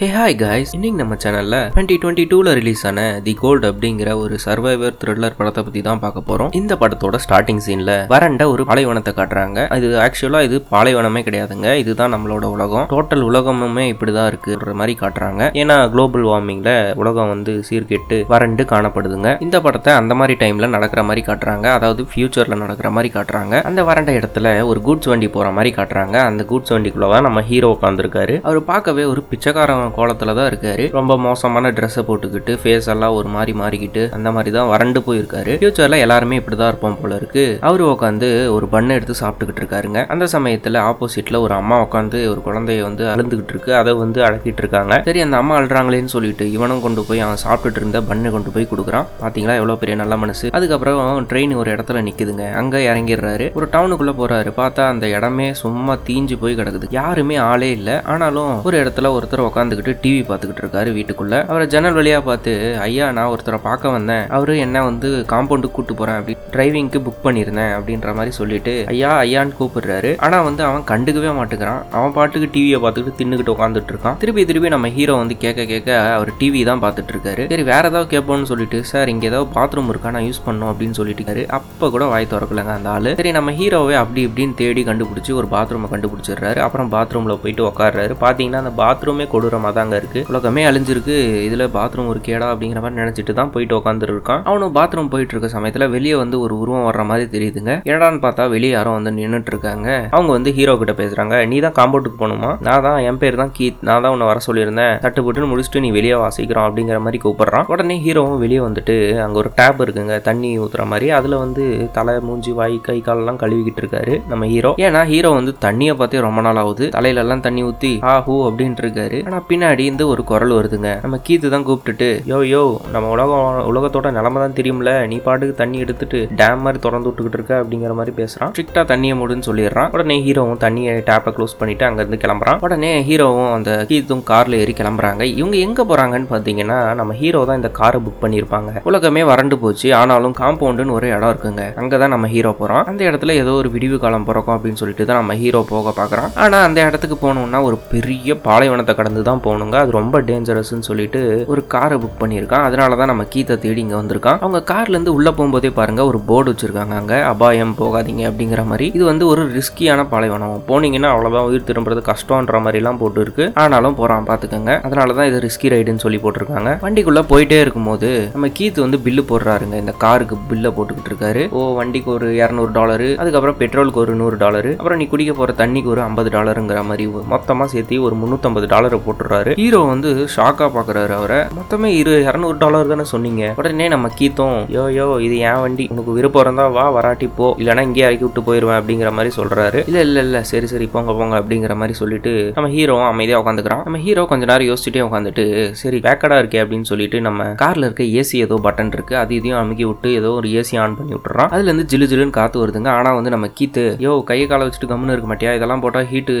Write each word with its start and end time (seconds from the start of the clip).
Hey 0.00 0.06
hi 0.14 0.34
guys 0.40 0.72
இன்னைக்கு 0.76 0.98
நம்ம 1.00 1.14
சேனல்ல 1.22 1.58
டுவெண்ட்டி 1.74 1.94
டுவெண்ட்டி 2.00 2.24
டூல 2.30 2.48
ரிலீஸ் 2.56 2.82
ஆன 2.88 3.02
தி 3.26 3.32
கோல்ட் 3.34 3.64
அப்படிங்கிற 3.64 4.08
ஒரு 4.22 4.34
சர்வைவர் 4.44 4.96
த்ரில்லர் 5.02 5.36
படத்தை 5.38 5.60
பத்தி 5.64 5.80
தான் 5.86 6.00
பார்க்க 6.02 6.22
போறோம். 6.26 6.50
இந்த 6.58 6.74
படத்தோட 6.80 7.18
ஸ்டார்டிங் 7.24 7.60
சீன்ல 7.66 7.92
வறண்ட 8.10 8.46
ஒரு 8.54 8.64
பாலைவனத்தை 8.70 9.12
காட்டுறாங்க. 9.18 9.76
இது 9.78 10.00
ஆக்சுவலா 10.06 10.40
இது 10.48 10.56
பாலைவனமே 10.72 11.20
கிடையாதுங்க. 11.28 11.70
இதுதான் 11.82 12.12
நம்மளோட 12.14 12.50
உலகம். 12.56 12.84
டோட்டல் 12.90 13.24
உலகமுமே 13.28 13.84
இப்படிதான் 13.92 14.28
இருக்குன்ற 14.32 14.74
மாதிரி 14.80 14.96
காட்டுறாங்க. 15.00 15.48
ஏன்னா 15.62 15.78
குளோபல் 15.94 16.26
வார்மிங்ல 16.32 16.74
உலகம் 17.04 17.32
வந்து 17.34 17.54
சீர்கெட்டு 17.70 18.18
வறண்டு 18.34 18.64
காணப்படுதுங்க. 18.74 19.32
இந்த 19.46 19.60
படத்தை 19.60 19.94
அந்த 20.02 20.14
மாதிரி 20.14 20.36
டைம்ல 20.44 20.70
நடக்கிற 20.76 21.04
மாதிரி 21.10 21.24
காட்டுறாங்க. 21.30 21.66
அதாவது 21.78 22.04
ஃபியூச்சர்ல 22.12 22.60
நடக்கிற 22.64 22.90
மாதிரி 22.98 23.12
காட்டுறாங்க. 23.16 23.62
அந்த 23.62 23.84
வறண்ட 23.84 24.18
இடத்துல 24.20 24.54
ஒரு 24.66 24.82
கூட்ஸ் 24.90 25.12
வண்டி 25.14 25.30
போற 25.38 25.48
மாதிரி 25.50 25.74
காட்டுறாங்க. 25.80 26.16
அந்த 26.32 26.44
கூட்ஸ் 26.52 26.76
வண்டிக்குள்ளதான் 26.76 27.28
நம்ம 27.30 27.46
ஹீரோ 27.50 27.72
உட்காந்துருக்காரு 27.80 28.36
அவர் 28.42 28.62
பார்க்கவே 28.74 29.04
ஒரு 29.14 29.24
பிச்சைக்காரன் 29.32 29.84
கோலத்துல 29.96 30.34
தான் 30.38 30.48
இருக்காரு. 30.50 30.84
ரொம்ப 30.98 31.12
மோசமான 31.26 31.70
ட்ரெஸ்ஸை 31.78 32.02
போட்டுக்கிட்டு 32.08 32.52
ஃபேஸ் 32.62 32.88
எல்லாம் 32.94 33.16
ஒரு 33.18 33.28
மாதிரி 33.36 33.54
மாறிக்கிட்டு 33.62 34.02
அந்த 34.16 34.28
மாதிரி 34.36 34.50
தான் 34.56 34.70
வறண்டு 34.72 35.02
போயிருக்காரு. 35.06 35.54
ஃபியூச்சரில் 35.60 36.02
எல்லாருமே 36.04 36.38
இப்படி 36.40 36.58
தான் 36.62 36.70
இருப்போம் 36.72 36.98
போல 37.02 37.16
இருக்கு. 37.20 37.44
அவர் 37.68 37.82
உட்காந்து 37.92 38.28
ஒரு 38.56 38.68
பண்ணை 38.74 38.94
எடுத்து 38.98 39.14
சாப்பிட்டுக்கிட்டு 39.22 39.62
இருக்காருங்க. 39.62 40.00
அந்த 40.14 40.26
சமயத்தில் 40.34 40.78
ஆப்போசிட்டில் 40.88 41.42
ஒரு 41.44 41.54
அம்மா 41.60 41.78
உட்காந்து 41.86 42.18
ஒரு 42.32 42.42
குழந்தைய 42.46 42.82
வந்து 42.88 43.04
அழுந்துகிட்டு 43.14 43.54
இருக்கு. 43.54 43.72
அதை 43.80 43.94
வந்து 44.02 44.20
அழக்கிட்டு 44.28 44.62
இருக்காங்க. 44.64 45.00
சரி 45.08 45.20
அந்த 45.26 45.36
அம்மா 45.42 45.54
அழுறாங்களேன்னு 45.60 46.14
சொல்லிட்டு 46.16 46.44
இவனும் 46.56 46.84
கொண்டு 46.86 47.04
போய் 47.08 47.24
அவன் 47.26 47.42
சாப்பிட்டுட்டு 47.44 47.80
இருந்த 47.82 48.00
பண்ணை 48.10 48.30
கொண்டு 48.36 48.50
போய் 48.56 48.70
கொடுக்குறான். 48.72 49.08
பார்த்தீங்களா 49.22 49.56
எவ்வளோ 49.60 49.76
பெரிய 49.82 49.96
நல்ல 50.02 50.16
மனசு. 50.24 50.46
அதுக்கப்புறம் 50.58 51.00
ட்ரெயின் 51.30 51.54
ஒரு 51.62 51.70
இடத்துல 51.74 52.02
நிற்குதுங்க 52.08 52.46
அங்கே 52.60 52.80
இறங்கிடுறாரு. 52.90 53.46
ஒரு 53.60 53.68
டவுனுக்குள்ளே 53.74 54.14
போகிறாரு 54.20 54.52
பார்த்தா 54.60 54.84
அந்த 54.92 55.06
இடமே 55.16 55.48
சும்மா 55.62 55.94
தீஞ்சு 56.08 56.36
போய் 56.42 56.58
கிடக்குது. 56.60 56.88
யாருமே 57.00 57.36
ஆளே 57.50 57.70
இல்லை. 57.78 57.96
ஆனாலும் 58.12 58.52
ஒரு 58.68 58.76
இடத்துல 58.82 59.10
ஒருத்தர் 59.16 59.46
உட்காந்து 59.48 59.75
உட்காந்துக்கிட்டு 59.76 60.02
டிவி 60.04 60.20
பார்த்துக்கிட்டு 60.28 60.62
இருக்காரு 60.64 60.90
வீட்டுக்குள்ள. 60.96 61.34
அவரை 61.50 61.64
ஜன்னல் 61.72 61.96
வழியா 61.98 62.18
பார்த்து 62.28 62.52
ஐயா 62.86 63.06
நான் 63.16 63.30
ஒருத்தரை 63.32 63.58
பார்க்க 63.66 63.94
வந்தேன். 63.96 64.24
அவரு 64.36 64.52
என்ன 64.66 64.82
வந்து 64.88 65.08
காம்பவுண்டுக்கு 65.32 65.76
கூட்டு 65.78 65.94
போறேன் 65.98 66.18
அப்படி 66.20 66.36
டிரைவிங்க்கு 66.54 66.98
புக் 67.06 67.24
பண்ணியிருந்தேன் 67.26 67.72
அப்படின்ற 67.78 68.14
மாதிரி 68.18 68.32
சொல்லிட்டு 68.40 68.74
ஐயா 68.92 69.10
ஐயான்னு 69.24 69.56
கூப்பிடுறாரு. 69.60 70.10
ஆனா 70.26 70.38
வந்து 70.48 70.62
அவன் 70.68 70.86
கண்டுக்கவே 70.92 71.32
மாட்டேங்கிறான். 71.40 71.82
அவன் 71.98 72.14
பாட்டுக்கு 72.18 72.48
டிவியை 72.56 72.80
பார்த்துக்கிட்டு 72.84 73.20
தின்னுக்கிட்டு 73.20 73.54
உட்காந்துட்டு 73.56 73.92
இருக்கான். 73.94 74.16
திருப்பி 74.22 74.44
திருப்பி 74.50 74.74
நம்ம 74.76 74.90
ஹீரோ 74.96 75.16
வந்து 75.22 75.36
கேட்க 75.44 75.66
கேட்க 75.72 75.90
அவர் 76.16 76.32
டிவி 76.40 76.62
தான் 76.70 76.82
பார்த்துட்டு 76.84 77.14
இருக்காரு. 77.16 77.44
சரி 77.52 77.66
வேற 77.72 77.82
ஏதாவது 77.92 78.10
கேட்போம்னு 78.14 78.50
சொல்லிட்டு 78.52 78.80
சார் 78.92 79.12
இங்க 79.14 79.26
ஏதாவது 79.32 79.50
பாத்ரூம் 79.58 79.90
இருக்கா? 79.94 80.14
நான் 80.16 80.26
யூஸ் 80.28 80.44
பண்ணும் 80.48 80.70
அப்படின்னு 80.72 80.98
சொல்லிட்டு 81.00 81.46
அப்ப 81.58 81.90
கூட 81.94 82.04
வாய் 82.12 82.30
திறக்கலங்க 82.32 82.72
அந்த 82.78 82.88
ஆளு. 82.96 83.10
சரி 83.20 83.30
நம்ம 83.38 83.50
ஹீரோவை 83.60 83.94
அப்படி 84.02 84.20
இப்படின்னு 84.28 84.54
தேடி 84.62 84.82
கண்டுபிடிச்சி 84.90 85.32
ஒரு 85.40 85.48
பாத்ரூமை 85.54 85.88
கண்டுபிடிச்சிடுறாரு. 85.92 86.60
அப்புறம் 86.66 86.90
பாத்ரூம்ல 86.96 87.34
போயிட்டு 87.42 87.62
உட்காடுறாரு 87.70 88.14
பாத்தீங்கன்னா 88.24 88.60
அந்த 88.64 88.72
பாத்ரூமே 88.82 89.24
கொடூரமா 89.32 89.65
தாங்க 89.78 89.96
இருக்கு. 90.00 90.20
உலகமே 90.32 90.62
அழிஞ்சிருக்கு. 90.70 91.16
இதில் 91.46 91.64
பாத்ரூம் 91.76 92.10
ஒரு 92.12 92.20
கேடா 92.28 92.46
அப்படிங்கிற 92.52 92.80
மாதிரி 92.84 93.00
நினச்சிட்டு 93.02 93.32
தான் 93.40 93.52
போயிட்டு 93.54 93.76
உட்காந்துருக்கான் 93.80 94.42
அவனும் 94.50 94.74
பாத்ரூம் 94.78 95.10
போயிட்டு 95.12 95.34
இருக்க 95.34 95.48
சமயத்தில் 95.56 95.86
வெளியே 95.94 96.16
வந்து 96.22 96.36
ஒரு 96.44 96.54
உருவம் 96.62 96.86
வர்ற 96.88 97.04
மாதிரி 97.10 97.26
தெரியுதுங்க. 97.34 97.72
என்னடான்னு 97.90 98.20
பார்த்தா 98.26 98.46
வெளியே 98.54 98.72
யாரும் 98.76 98.96
வந்து 98.98 99.12
நின்றுட்டு 99.18 99.52
இருக்காங்க 99.54 99.88
அவங்க 100.16 100.30
வந்து 100.36 100.52
ஹீரோ 100.58 100.74
கிட்ட 100.82 100.94
பேசுறாங்க. 101.02 101.34
நீ 101.52 101.58
தான் 101.66 101.76
காம்பவுண்டுக்கு 101.78 102.20
போகணுமா? 102.22 102.52
நான் 102.68 102.84
தான் 102.86 102.98
என் 103.08 103.20
பேர் 103.22 103.40
தான் 103.42 103.52
கீத். 103.58 103.80
நான் 103.88 104.02
தான் 104.04 104.14
உன்னை 104.16 104.28
வர 104.30 104.40
சொல்லியிருந்தேன். 104.48 104.94
தட்டு 105.04 105.22
போட்டுன்னு 105.24 105.50
முடிச்சுட்டு 105.52 105.82
நீ 105.86 105.90
வெளியே 105.98 106.16
வாசிக்கிறோம் 106.24 106.66
அப்படிங்கிற 106.68 106.98
மாதிரி 107.06 107.20
கூப்பிடுறான். 107.24 107.66
உடனே 107.74 107.96
ஹீரோவும் 108.06 108.42
வெளியே 108.44 108.60
வந்துட்டு 108.66 108.96
அங்கே 109.26 109.40
ஒரு 109.42 109.52
டேப் 109.60 109.82
இருக்குங்க. 109.86 110.16
தண்ணி 110.28 110.50
ஊற்றுற 110.64 110.84
மாதிரி. 110.92 111.08
அதில் 111.18 111.36
வந்து 111.44 111.64
தலை 111.98 112.14
மூஞ்சி 112.28 112.52
வாய் 112.60 112.76
கை 112.88 112.98
காலெல்லாம் 113.08 113.40
கழுவிக்கிட்டு 113.42 113.82
இருக்காரு 113.82 114.14
நம்ம 114.32 114.46
ஹீரோ 114.54 114.72
ஏன்னா 114.86 115.02
ஹீரோ 115.12 115.30
வந்து 115.38 115.52
தண்ணியை 115.66 115.94
பார்த்தே 116.00 116.20
ரொம்ப 116.26 116.40
நாள் 116.46 116.60
ஆகுது. 116.62 116.86
தலையிலெல்லாம் 116.96 117.44
தண்ணி 117.46 117.62
ஊற்றி 117.70 117.92
ஆ 118.10 118.14
ஹூ 118.26 118.34
அப்படின்ட்டு 118.48 118.82
இருக்காரு. 118.84 119.18
ஆனால் 119.28 119.44
பின்னாடி 119.56 119.84
இருந்து 119.88 120.04
ஒரு 120.12 120.22
குரல் 120.30 120.54
வருதுங்க. 120.56 120.88
நம்ம 121.02 121.16
கீத்து 121.26 121.50
தான் 121.52 121.64
கூப்பிட்டுட்டு 121.66 122.08
யோ 122.30 122.38
யோ 122.50 122.62
நம்ம 122.94 123.10
உலகம் 123.12 123.44
உலகத்தோட 123.70 124.08
நிலமை 124.16 124.38
தான் 124.42 124.56
தெரியும்ல. 124.58 124.90
நீ 125.10 125.16
பாட்டுக்கு 125.26 125.54
தண்ணி 125.60 125.78
எடுத்துட்டு 125.84 126.18
டேம் 126.40 126.60
மாதிரி 126.64 126.78
திறந்து 126.84 127.08
விட்டுக்கிட்டு 127.08 127.38
இருக்க 127.38 127.54
அப்படிங்கிற 127.60 127.92
மாதிரி 127.98 128.12
பேசுறான். 128.18 128.50
ஸ்ட்ரிக்டா 128.52 128.82
தண்ணியை 128.90 129.14
மூடுன்னு 129.20 129.46
சொல்லிடுறான். 129.48 129.88
உடனே 129.96 130.16
ஹீரோவும் 130.26 130.60
தண்ணியை 130.64 130.94
டேப்பை 131.08 131.32
க்ளோஸ் 131.36 131.56
பண்ணிட்டு 131.60 131.86
அங்க 131.88 132.00
இருந்து 132.02 132.18
கிளம்புறான். 132.24 132.58
உடனே 132.68 132.90
ஹீரோவும் 133.08 133.50
அந்த 133.56 133.70
கீத்தும் 133.92 134.22
கார்ல 134.30 134.60
ஏறி 134.64 134.74
கிளம்புறாங்க. 134.80 135.22
இவங்க 135.40 135.56
எங்க 135.68 135.86
போறாங்கன்னு 135.92 136.28
பாத்தீங்கன்னா 136.34 136.78
நம்ம 137.00 137.16
ஹீரோ 137.22 137.42
தான் 137.50 137.60
இந்த 137.62 137.70
காரை 137.80 138.00
புக் 138.08 138.20
பண்ணியிருப்பாங்க. 138.24 138.82
உலகமே 138.92 139.24
வறண்டு 139.30 139.58
போச்சு. 139.64 139.88
ஆனாலும் 140.00 140.36
காம்பவுண்டுன்னு 140.42 140.96
ஒரு 140.98 141.08
இடம் 141.14 141.32
இருக்குங்க. 141.34 141.66
அங்கதான் 141.82 142.14
நம்ம 142.16 142.30
ஹீரோ 142.34 142.52
போறோம். 142.60 142.84
அந்த 142.92 143.02
இடத்துல 143.10 143.38
ஏதோ 143.44 143.54
ஒரு 143.62 143.70
விடிவு 143.76 143.98
காலம் 144.04 144.28
பிறக்கும் 144.28 144.56
அப்படின்னு 144.58 144.82
சொல்லிட்டு 144.82 145.08
தான் 145.12 145.20
நம்ம 145.22 145.38
ஹீரோ 145.44 145.64
போக 145.72 145.96
பாக்குறான் 146.02 146.30
ஆனா 146.44 146.60
அந்த 146.68 146.78
இடத்துக்கு 146.90 147.18
போனோம்னா 147.26 147.62
ஒரு 147.70 147.78
பெரிய 147.94 148.38
பாலைவனத்தை 148.48 148.92
கடந்து 149.00 149.20
தான் 149.30 149.44
போகணுங்க. 149.46 149.78
அது 149.84 149.96
ரொம்ப 149.98 150.20
டேஞ்சரஸ்ன்னு 150.30 150.88
சொல்லிட்டு 150.90 151.22
ஒரு 151.54 151.64
காரை 151.74 151.98
புக் 152.04 152.20
பண்ணியிருக்கான். 152.22 152.66
அதனால 152.68 152.98
தான் 153.02 153.12
நம்ம 153.12 153.26
கீத்தை 153.34 153.56
தேடி 153.66 153.82
இங்கே 153.86 153.98
வந்திருக்கான். 154.00 154.40
அவங்க 154.44 154.62
கார்லேருந்து 154.72 155.16
உள்ளே 155.18 155.34
போகும்போதே 155.40 155.72
பாருங்க 155.80 156.04
ஒரு 156.12 156.20
போர்டு 156.30 156.54
வச்சிருக்காங்க 156.54 156.96
அங்கே. 157.02 157.20
அபாயம் 157.32 157.76
போகாதீங்க 157.82 158.24
அப்படிங்கிற 158.30 158.64
மாதிரி. 158.72 158.88
இது 158.98 159.04
வந்து 159.12 159.26
ஒரு 159.32 159.44
ரிஸ்கியான 159.58 160.08
பாலைவனம். 160.14 160.56
போனீங்கன்னா 160.70 161.12
அவ்வளோதான் 161.16 161.50
உயிர் 161.50 161.68
திரும்புறது 161.72 162.02
கஷ்டம்ன்ற 162.12 162.62
மாதிரிலாம் 162.66 163.02
போட்டுருக்கு. 163.02 163.04
போட்டு 163.06 163.24
இருக்கு 163.26 163.44
ஆனாலும் 163.62 163.96
போகிறான் 163.98 164.28
பார்த்துக்கோங்க 164.30 164.72
அதனால 164.86 165.14
தான் 165.18 165.28
இது 165.30 165.38
ரிஸ்கி 165.46 165.68
ரைடுன்னு 165.74 166.04
சொல்லி 166.04 166.18
போட்டிருக்காங்க. 166.24 166.70
வண்டிக்குள்ளே 166.84 167.22
போயிட்டே 167.32 167.58
இருக்கும்போது 167.64 168.08
நம்ம 168.34 168.48
கீத்து 168.58 168.84
வந்து 168.86 168.98
பில்லு 169.06 169.22
போடுறாருங்க. 169.30 169.76
இந்த 169.82 169.92
காருக்கு 170.04 170.36
பில்லை 170.50 170.70
போட்டுக்கிட்டு 170.76 171.10
இருக்காரு. 171.12 171.42
ஓ 171.58 171.60
வண்டிக்கு 171.80 172.10
ஒரு 172.16 172.28
இரநூறு 172.40 172.72
டாலரு 172.78 173.08
அதுக்கப்புறம் 173.22 173.58
பெட்ரோலுக்கு 173.60 174.02
ஒரு 174.04 174.14
நூறு 174.20 174.36
டாலரு 174.44 174.72
அப்புறம் 174.78 175.00
நீ 175.00 175.06
குடிக்க 175.12 175.32
போகிற 175.34 175.54
தண்ணிக்கு 175.62 175.92
ஒரு 175.94 176.02
ஐம்பது 176.08 176.30
டாலருங்கிற 176.36 176.82
மாதிரி 176.90 177.06
மொத்தமாக 177.34 177.68
சேர்த்து 177.74 178.02
ஒரு 178.08 178.14
முந்நூற்றம்பது 178.22 178.66
டாலரை 178.74 178.98
போட்டுறாரு 179.06 179.35
ஹீரோ 179.60 179.80
வந்து 179.92 180.10
ஷாக்கா 180.36 180.66
பார்க்குறாரு 180.76 181.12
அவரை. 181.18 181.40
மொத்தமே 181.58 181.88
இரு 182.00 182.14
இரநூறு 182.28 182.58
டாலர் 182.62 182.92
தானே 182.92 183.04
சொன்னீங்க. 183.12 183.52
உடனே 183.60 183.88
நம்ம 183.94 184.10
கீத்தோம் 184.18 184.58
யோ 184.76 184.84
யோ 184.98 185.06
இது 185.26 185.38
என் 185.50 185.60
வண்டி. 185.64 185.86
உனக்கு 185.94 186.16
விருப்பம் 186.18 186.44
இருந்தா 186.44 186.66
வா 186.76 186.86
வராட்டி 186.96 187.28
போ. 187.38 187.48
இல்லைன்னா 187.60 187.84
இங்கேயே 187.88 188.06
இறக்கி 188.08 188.24
விட்டு 188.26 188.46
போயிடுவேன் 188.48 188.78
அப்படிங்கிற 188.80 189.12
மாதிரி 189.18 189.32
சொல்கிறாரு 189.38 189.80
இல்லை 189.90 190.02
இல்லை 190.08 190.22
இல்லை. 190.26 190.42
சரி 190.52 190.66
சரி. 190.72 190.86
போங்க 190.94 191.12
போங்க 191.20 191.34
அப்படிங்கிற 191.40 191.74
மாதிரி 191.82 191.94
சொல்லிட்டு 192.02 192.32
நம்ம 192.56 192.68
ஹீரோவும் 192.76 193.10
அமைதியாக 193.12 193.42
உட்காந்துக்கிறான் 193.42 193.84
நம்ம 193.86 193.98
ஹீரோ 194.06 194.24
கொஞ்ச 194.32 194.44
நேரம் 194.50 194.68
யோசிச்சுட்டே 194.70 195.04
உட்காந்துட்டு 195.08 195.44
சரி 195.82 195.98
பேக்கடாக 196.06 196.42
இருக்கே 196.42 196.62
அப்படின்னு 196.64 196.88
சொல்லிட்டு 196.90 197.20
நம்ம 197.20 197.44
காரில் 197.62 197.86
இருக்க 197.88 198.04
ஏசி 198.20 198.36
ஏதோ 198.46 198.58
பட்டன் 198.66 198.92
இருக்கு. 198.96 199.16
அது 199.22 199.34
இதையும் 199.38 199.60
அமுக்கி 199.62 199.84
விட்டு 199.90 200.10
ஏதோ 200.20 200.30
ஒரு 200.40 200.48
ஏசி 200.60 200.74
ஆன் 200.82 200.96
பண்ணி 200.98 201.12
விட்டுறான். 201.16 201.50
அதுல 201.54 201.68
இருந்து 201.70 201.86
ஜிலு 201.92 202.08
ஜிலுன்னு 202.12 202.36
காத்து 202.38 202.62
வருதுங்க. 202.62 202.90
ஆனா 202.98 203.12
வந்து 203.18 203.30
நம்ம 203.34 203.46
கீத்து 203.58 203.84
யோ 204.06 204.12
கையை 204.30 204.46
காலை 204.46 204.66
வச்சுட்டு 204.66 204.90
கம்முன்னு 204.92 205.14
இருக்க 205.14 205.28
மாட்டியா? 205.32 205.54
இதெல்லாம் 205.58 205.82
போட்டா 205.84 206.00
ஹீட்டு 206.12 206.34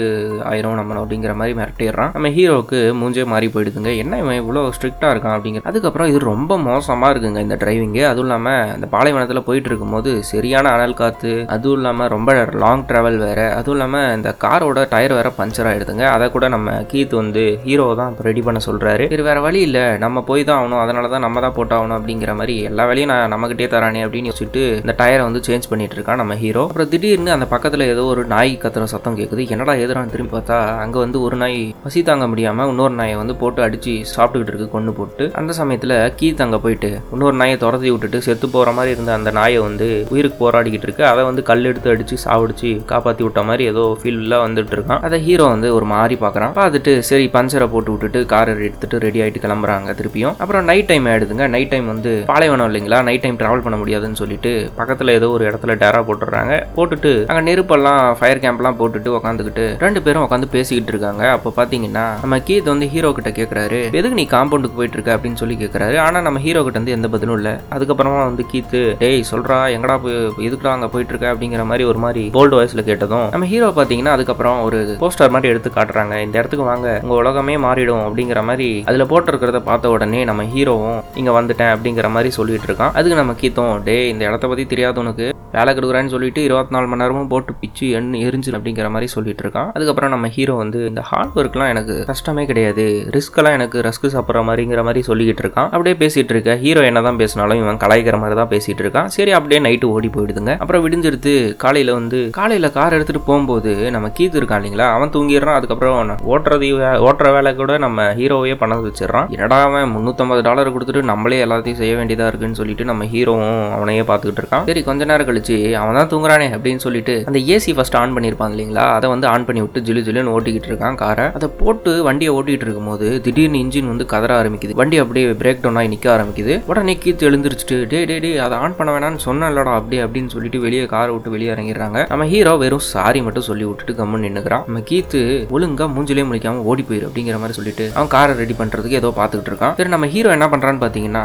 ஆயிரும் 0.50 0.78
நம்ம 0.80 0.94
அப்படிங்கிற 1.00 1.34
மாதிரி 1.40 1.54
மிரட்டிடுறான். 1.58 2.12
நம்ம 2.16 2.28
ஹீரோவுக்கு 2.36 2.78
மூஞ்சே 3.00 3.24
மாறி 3.32 3.46
போயிடுதுங்க. 3.54 3.90
என்ன 4.02 4.18
இவன் 4.22 4.38
இவ்வளோ 4.42 4.62
ஸ்ட்ரிக்டாக 4.76 5.12
இருக்கான் 5.14 5.36
அப்படிங்கிற 5.36 5.64
அதுக்கப்புறம் 5.70 6.08
இது 6.12 6.18
ரொம்ப 6.32 6.58
மோசமாக 6.68 7.12
இருக்குங்க 7.12 7.40
இந்த 7.46 7.58
டிரைவிங்கு 7.62 8.02
அதுவும் 8.10 8.28
இல்லாமல் 8.28 8.72
இந்த 8.76 8.88
பாலைவனத்தில் 8.94 9.44
போயிட்டு 9.48 9.70
இருக்கும்போது 9.70 10.10
சரியான 10.32 10.72
அனல் 10.76 10.98
காற்று 11.00 11.32
அதுவும் 11.56 11.78
இல்லாமல் 11.80 12.10
ரொம்ப 12.14 12.30
லாங் 12.64 12.86
ட்ராவல் 12.90 13.18
வேறு. 13.24 13.46
அதுவும் 13.58 13.76
இல்லாமல் 13.78 14.08
இந்த 14.18 14.30
காரோட 14.44 14.86
டயர் 14.94 15.16
வேற 15.18 15.28
பஞ்சர் 15.40 15.70
ஆகிடுதுங்க 15.70 16.04
அதை 16.14 16.28
கூட 16.36 16.46
நம்ம 16.56 16.76
கீத் 16.92 17.14
வந்து 17.22 17.44
ஹீரோ 17.66 17.88
தான் 18.02 18.16
ரெடி 18.28 18.44
பண்ண 18.48 18.60
சொல்கிறாரு 18.68 19.04
இது 19.14 19.22
வேறு 19.28 19.40
வழி 19.46 19.60
இல்லை. 19.68 19.84
நம்ம 20.04 20.22
போய் 20.30 20.46
தான் 20.48 20.58
ஆகணும். 20.60 20.82
அதனால 20.84 21.08
தான் 21.14 21.24
நம்ம 21.26 21.40
தான் 21.44 21.56
போட்டாகணும் 21.58 21.98
அப்படிங்கிற 21.98 22.32
மாதிரி 22.40 22.56
எல்லா 22.70 22.84
வேலையும் 22.90 23.12
நான் 23.12 23.32
நம்மகிட்டே 23.34 23.68
தரானே 23.74 24.02
அப்படின்னு 24.06 24.30
யோசிச்சுட்டு 24.30 24.62
இந்த 24.82 24.94
டயரை 25.00 25.22
வந்து 25.28 25.42
சேஞ்ச் 25.48 25.70
பண்ணிட்டு 25.70 25.96
இருக்கான் 25.98 26.20
நம்ம 26.22 26.34
ஹீரோ 26.42 26.62
அப்புறம் 26.68 26.90
திடீர்னு 26.92 27.34
அந்த 27.36 27.46
பக்கத்தில் 27.54 27.84
ஏதோ 27.92 28.02
ஒரு 28.12 28.22
நாய் 28.34 28.52
கத்துற 28.62 28.86
சத்தம் 28.94 29.16
கேட்குது 29.20 29.44
என்னடா 29.54 29.74
எதிரான 29.84 30.10
திரும்பி 30.14 30.32
பார்த்தா 30.34 30.58
அங்கே 30.84 30.98
வந்து 31.04 31.18
ஒரு 31.26 31.36
நாய் 31.42 31.58
பசி 31.84 32.00
தாங்க 32.08 32.26
முடியாமல் 32.32 32.70
இன்னொரு 32.76 32.94
நாயை 32.98 33.14
வந்து 33.20 33.34
போட்டு 33.40 33.60
அடிச்சு 33.64 33.92
சாப்பிட்டுக்கிட்டு 34.14 34.52
இருக்கு 34.52 34.66
கொண்டு 34.74 34.90
போட்டு. 34.96 35.24
அந்த 35.40 35.52
சமயத்துல 35.58 35.92
கீத் 36.20 36.42
அங்க 36.44 36.56
போயிட்டு 36.64 36.88
இன்னொரு 37.12 37.36
நாயை 37.40 37.54
துரத்தி 37.62 37.88
விட்டுட்டு 37.92 38.18
செத்து 38.26 38.46
போற 38.54 38.72
மாதிரி 38.78 38.90
இருந்த 38.94 39.12
அந்த 39.18 39.30
நாயை 39.38 39.60
வந்து 39.66 39.86
உயிருக்கு 40.12 40.36
போராடிக்கிட்டு 40.42 40.86
இருக்கு. 40.88 41.04
அதை 41.10 41.22
வந்து 41.28 41.42
கல் 41.50 41.68
எடுத்து 41.70 41.88
அடிச்சு 41.92 42.16
சாவடிச்சு 42.24 42.70
காப்பாத்தி 42.90 43.22
விட்ட 43.26 43.42
மாதிரி 43.50 43.66
ஏதோ 43.72 43.84
ஃபீல்ல 44.00 44.40
வந்துட்டு 44.44 44.74
இருக்கான். 44.76 45.00
அதை 45.08 45.20
ஹீரோ 45.28 45.46
வந்து 45.54 45.68
ஒரு 45.76 45.86
மாதிரி 45.92 46.18
பாக்குறான். 46.24 46.52
பார்த்துட்டு 46.58 46.94
சரி 47.10 47.28
பஞ்சரை 47.36 47.68
போட்டு 47.76 47.92
விட்டுட்டு 47.94 48.22
காரை 48.32 48.54
எடுத்துட்டு 48.68 49.00
ரெடி 49.06 49.22
ஆயிட்டு 49.24 49.42
கிளம்புறாங்க 49.46 49.94
திருப்பியும். 50.00 50.36
அப்புறம் 50.42 50.68
நைட் 50.72 50.90
டைம் 50.90 51.08
ஆயிடுதுங்க. 51.12 51.46
நைட் 51.56 51.72
டைம் 51.72 51.88
வந்து 51.92 52.12
பாலைவனம் 52.32 52.68
இல்லைங்களா? 52.70 53.00
நைட் 53.08 53.24
டைம் 53.24 53.40
டிராவல் 53.44 53.64
பண்ண 53.68 53.78
முடியாதுன்னு 53.84 54.20
சொல்லிட்டு 54.22 54.54
பக்கத்துல 54.80 55.16
ஏதோ 55.20 55.30
ஒரு 55.38 55.46
இடத்துல 55.50 55.78
டேரா 55.84 56.02
போட்டுடுறாங்க. 56.10 56.60
போட்டுட்டு 56.76 57.14
அங்க 57.30 57.42
நெருப்பெல்லாம் 57.50 58.02
ஃபயர் 58.20 58.44
கேம்ப்லாம் 58.46 58.78
போட்டுட்டு 58.82 59.16
உட்காந்துக்கிட்டு 59.20 59.66
ரெண்டு 59.86 60.02
பேரும் 60.06 60.26
உட்காந்து 60.28 60.52
பேசிக்கிட்டு 60.58 60.92
இருக்காங்க. 60.94 61.24
அப்போ 61.38 61.54
பாத்தீங்கன்னா 61.60 62.06
நம்ம 62.22 62.42
கீத் 62.56 62.70
வந்து 62.72 62.86
ஹீரோ 62.92 63.08
கிட்ட 63.16 63.30
கேட்குறாரு 63.38 63.78
எதுக்கு 63.98 64.18
நீ 64.18 64.24
காம்பவுண்டுக்கு 64.34 64.76
போயிட்டு 64.78 64.96
இருக்க? 64.96 65.16
அப்படின்னு 65.16 65.38
சொல்லி 65.40 65.54
கேட்குறாரு 65.62 65.96
ஆனால் 66.04 66.24
நம்ம 66.26 66.38
ஹீரோ 66.44 66.60
கிட்ட 66.66 66.80
வந்து 66.80 66.94
எந்த 66.96 67.08
பதிலும் 67.14 67.36
இல்லை. 67.38 67.52
அதுக்கப்புறமா 67.74 68.20
வந்து 68.28 68.44
கீத்து 68.52 68.80
டேய் 69.02 69.26
சொல்றா 69.30 69.58
எங்கடா 69.74 69.96
போய் 70.04 70.16
எதுக்குடா 70.46 70.72
அங்கே 70.76 70.88
போயிட்டு 70.94 71.12
இருக்க? 71.12 71.26
அப்படிங்கிற 71.32 71.64
மாதிரி 71.70 71.84
ஒரு 71.90 71.98
மாதிரி 72.04 72.22
போல்டு 72.36 72.56
வாய்ஸில் 72.58 72.84
கேட்டதும் 72.88 73.26
நம்ம 73.34 73.48
ஹீரோ 73.52 73.68
பார்த்தீங்கன்னா 73.78 74.14
அதுக்கப்புறம் 74.16 74.58
ஒரு 74.66 74.78
போஸ்டர் 75.02 75.34
மாதிரி 75.36 75.52
எடுத்து 75.52 75.70
காட்டுறாங்க. 75.78 76.16
இந்த 76.26 76.34
இடத்துக்கு 76.40 76.70
வாங்க 76.70 76.88
உங்க 77.04 77.16
உலகமே 77.22 77.56
மாறிடும். 77.66 78.04
அப்படிங்கிற 78.08 78.42
மாதிரி 78.50 78.68
அதில் 78.90 79.08
போட்டிருக்கிறத 79.12 79.60
பார்த்த 79.70 79.94
உடனே 79.96 80.22
நம்ம 80.30 80.44
ஹீரோவும் 80.54 81.00
இங்கே 81.22 81.34
வந்துட்டேன் 81.38 81.72
அப்படிங்கிற 81.76 82.10
மாதிரி 82.16 82.32
சொல்லிட்டு 82.38 82.68
இருக்கான். 82.70 82.94
அதுக்கு 83.00 83.20
நம்ம 83.22 83.34
கீத்தோம் 83.42 83.74
டே 83.88 83.98
இந்த 84.14 84.24
இடத்த 84.30 84.46
பற்றி 84.52 84.66
தெரியாது 84.74 85.02
உனக்கு. 85.04 85.28
வேலை 85.56 85.72
கொடுக்குறேன்னு 85.76 86.12
சொல்லிட்டு 86.14 86.40
இருபத்தி 86.46 86.74
நாலு 86.74 86.86
மணி 86.90 87.00
நேரமும் 87.02 87.28
போட்டு 87.32 87.52
பிச்சு 87.60 87.86
எண்ணு 87.98 88.16
எரிஞ்சு 88.28 88.50
அப்படிங்கிற 88.56 88.88
மாதிரி 88.94 89.08
சொல்லிட்டு 89.14 89.42
இருக்கான். 89.44 89.68
அதுக்கப்புறம் 89.76 90.12
நம்ம 90.14 90.26
ஹீரோ 90.36 90.54
வந்து 90.62 90.78
இந்த 90.90 91.02
ஹார்ட் 91.10 91.36
ஒர்க்லாம் 91.40 91.70
எனக்கு 91.74 91.94
கஷ்டமே 92.10 92.42
கிடையாது. 92.50 92.84
ரிஸ்க் 93.16 93.38
எல்லாம் 93.40 93.56
எனக்கு 93.58 93.84
ரஸ்க் 93.88 94.06
சாப்பிட்ற 94.14 94.42
மாதிரிங்கிற 94.48 94.82
மாதிரி 94.88 95.02
சொல்லிக்கிட்டு 95.08 95.42
இருக்கான். 95.44 95.68
அப்படியே 95.74 95.96
பேசிட்டு 96.02 96.34
இருக்க. 96.34 96.56
ஹீரோ 96.64 96.82
என்னதான் 96.90 97.20
பேசினாலும் 97.22 97.60
இவன் 97.62 97.80
கலாய்க்கிற 97.84 98.18
மாதிரி 98.22 98.38
தான் 98.40 98.50
பேசிட்டு 98.54 98.82
இருக்கான். 98.84 99.10
சரி 99.16 99.34
அப்படியே 99.38 99.60
நைட்டு 99.66 99.92
ஓடி 99.94 100.10
போயிடுதுங்க. 100.16 100.54
அப்புறம் 100.62 100.84
விடிஞ்சிருத்து 100.86 101.34
காலையில் 101.64 101.92
வந்து 101.98 102.20
காலையில் 102.38 102.72
கார் 102.78 102.96
எடுத்துட்டு 102.98 103.22
போகும்போது 103.28 103.74
நம்ம 103.96 104.10
கீத்து 104.18 104.40
இருக்கான் 104.40 104.60
இல்லைங்களா? 104.62 104.88
அவன் 104.96 105.14
தூங்கிடுறான். 105.16 105.58
அதுக்கப்புறம் 105.60 106.14
ஓட்டுறது 106.32 106.68
ஓட்டுற 107.08 107.28
வேலை 107.36 107.50
கூட 107.60 107.72
நம்ம 107.86 108.08
ஹீரோவே 108.20 108.54
பண்ண 108.62 108.74
வச்சிடறான். 108.86 109.28
என்னடா 109.34 109.58
அவன் 109.68 109.92
முந்நூற்றம்பது 109.94 110.42
டாலர் 110.48 110.72
கொடுத்துட்டு 110.74 111.02
நம்மளே 111.10 111.38
எல்லாத்தையும் 111.46 111.80
செய்ய 111.80 111.94
வேண்டியதா 111.98 112.26
இருக்குன்னு 112.30 112.58
சொல்லிட்டு 112.60 112.84
நம்ம 112.90 113.04
ஹீரோவும் 113.12 113.60
அவனையே 113.76 114.04
பார்த்துக்கிட்டு 114.10 114.42
இருக்கான். 114.42 114.64
சரி 114.70 114.82
கொஞ்ச 114.88 115.04
நேரம் 115.10 115.28
கழிச்சு 115.28 115.56
அவன் 115.82 115.98
தான் 115.98 116.10
தூங்குறானே 116.12 116.46
அப்படின்னு 116.56 116.82
சொல்லிட்டு 116.86 117.14
அந்த 117.30 117.40
ஏசி 117.54 117.72
ஃபர்ஸ்ட் 117.76 117.98
ஆன் 118.00 118.14
பண்ணியிருப்பான் 118.16 118.52
இல்லைங்களா? 118.54 118.84
அதை 118.98 119.06
வந்து 119.14 119.26
ஆன் 119.32 119.46
பண்ணி 119.48 119.62
விட்டு 119.64 119.84
ஜிலு 119.88 120.02
ஜிலுன்னு 120.08 120.34
ஓட்டிக்கிட்டு 120.36 120.70
இருக்கான் 120.70 120.98
காரை 121.02 121.26
அதை 121.38 121.48
போட்டு 121.60 121.92
வண்டியை 122.08 122.32
ஓட்டிகிட்டு 122.36 122.66
இருக்கும்போது 122.68 123.06
திடீர்னு 123.26 123.60
இன்ஜின் 123.64 123.90
வந்து 123.92 124.06
கதற 124.12 124.32
ஆரம்பிக்குது. 124.40 124.76
வண்டி 124.80 124.96
அப்படியே 125.02 125.26
பிரேக் 125.42 125.62
டவுன் 125.64 125.78
ஆகி 125.80 125.92
நிற்க 125.94 126.08
ஆரம்பிக்குது. 126.16 126.54
உடனே 126.70 126.94
கீத்து 127.04 127.28
எழுந்திரிச்சிட்டு 127.30 127.78
டே 127.92 128.00
டே 128.10 128.16
டே 128.24 128.30
அதை 128.46 128.56
ஆன் 128.64 128.76
பண்ண 128.78 128.90
வேணாம்னு 128.96 129.22
சொன்னேன்லடா 129.26 129.74
அப்படி 129.80 129.98
அப்படின்னு 130.04 130.32
சொல்லிட்டு 130.34 130.58
வெளியே 130.66 130.84
காரை 130.94 131.10
விட்டு 131.14 131.34
வெளியே 131.34 131.50
இறங்கிடுறாங்க. 131.54 131.98
நம்ம 132.12 132.26
ஹீரோ 132.32 132.54
வெறும் 132.62 132.84
சாரி 132.92 133.20
மட்டும் 133.26 133.46
சொல்லி 133.50 133.64
விட்டுட்டு 133.68 133.94
கம்முன்னு 134.00 134.26
நின்னுக்கிறான். 134.28 134.64
நம்ம 134.68 134.82
கீத்து 134.90 135.20
ஒழுங்கா 135.56 135.86
மூஞ்சிலே 135.94 136.24
முழிக்காம 136.30 136.62
ஓடி 136.72 136.84
போயிரு 136.90 137.08
அப்படிங்கிற 137.08 137.38
மாதிரி 137.42 137.58
சொல்லிட்டு 137.58 137.86
அவன் 137.96 138.12
காரை 138.16 138.34
ரெடி 138.42 138.56
பண்றதுக்கு 138.60 139.00
ஏதோ 139.02 139.10
பார்த்துக்கிட்டு 139.20 139.52
இருக்கான். 139.52 139.74
சரி 139.80 139.92
நம்ம 139.94 140.08
ஹீரோ 140.14 140.30
என்ன 140.36 140.48
பண்றான்னு 140.54 140.82
பாத்தீங்கன்னா 140.84 141.24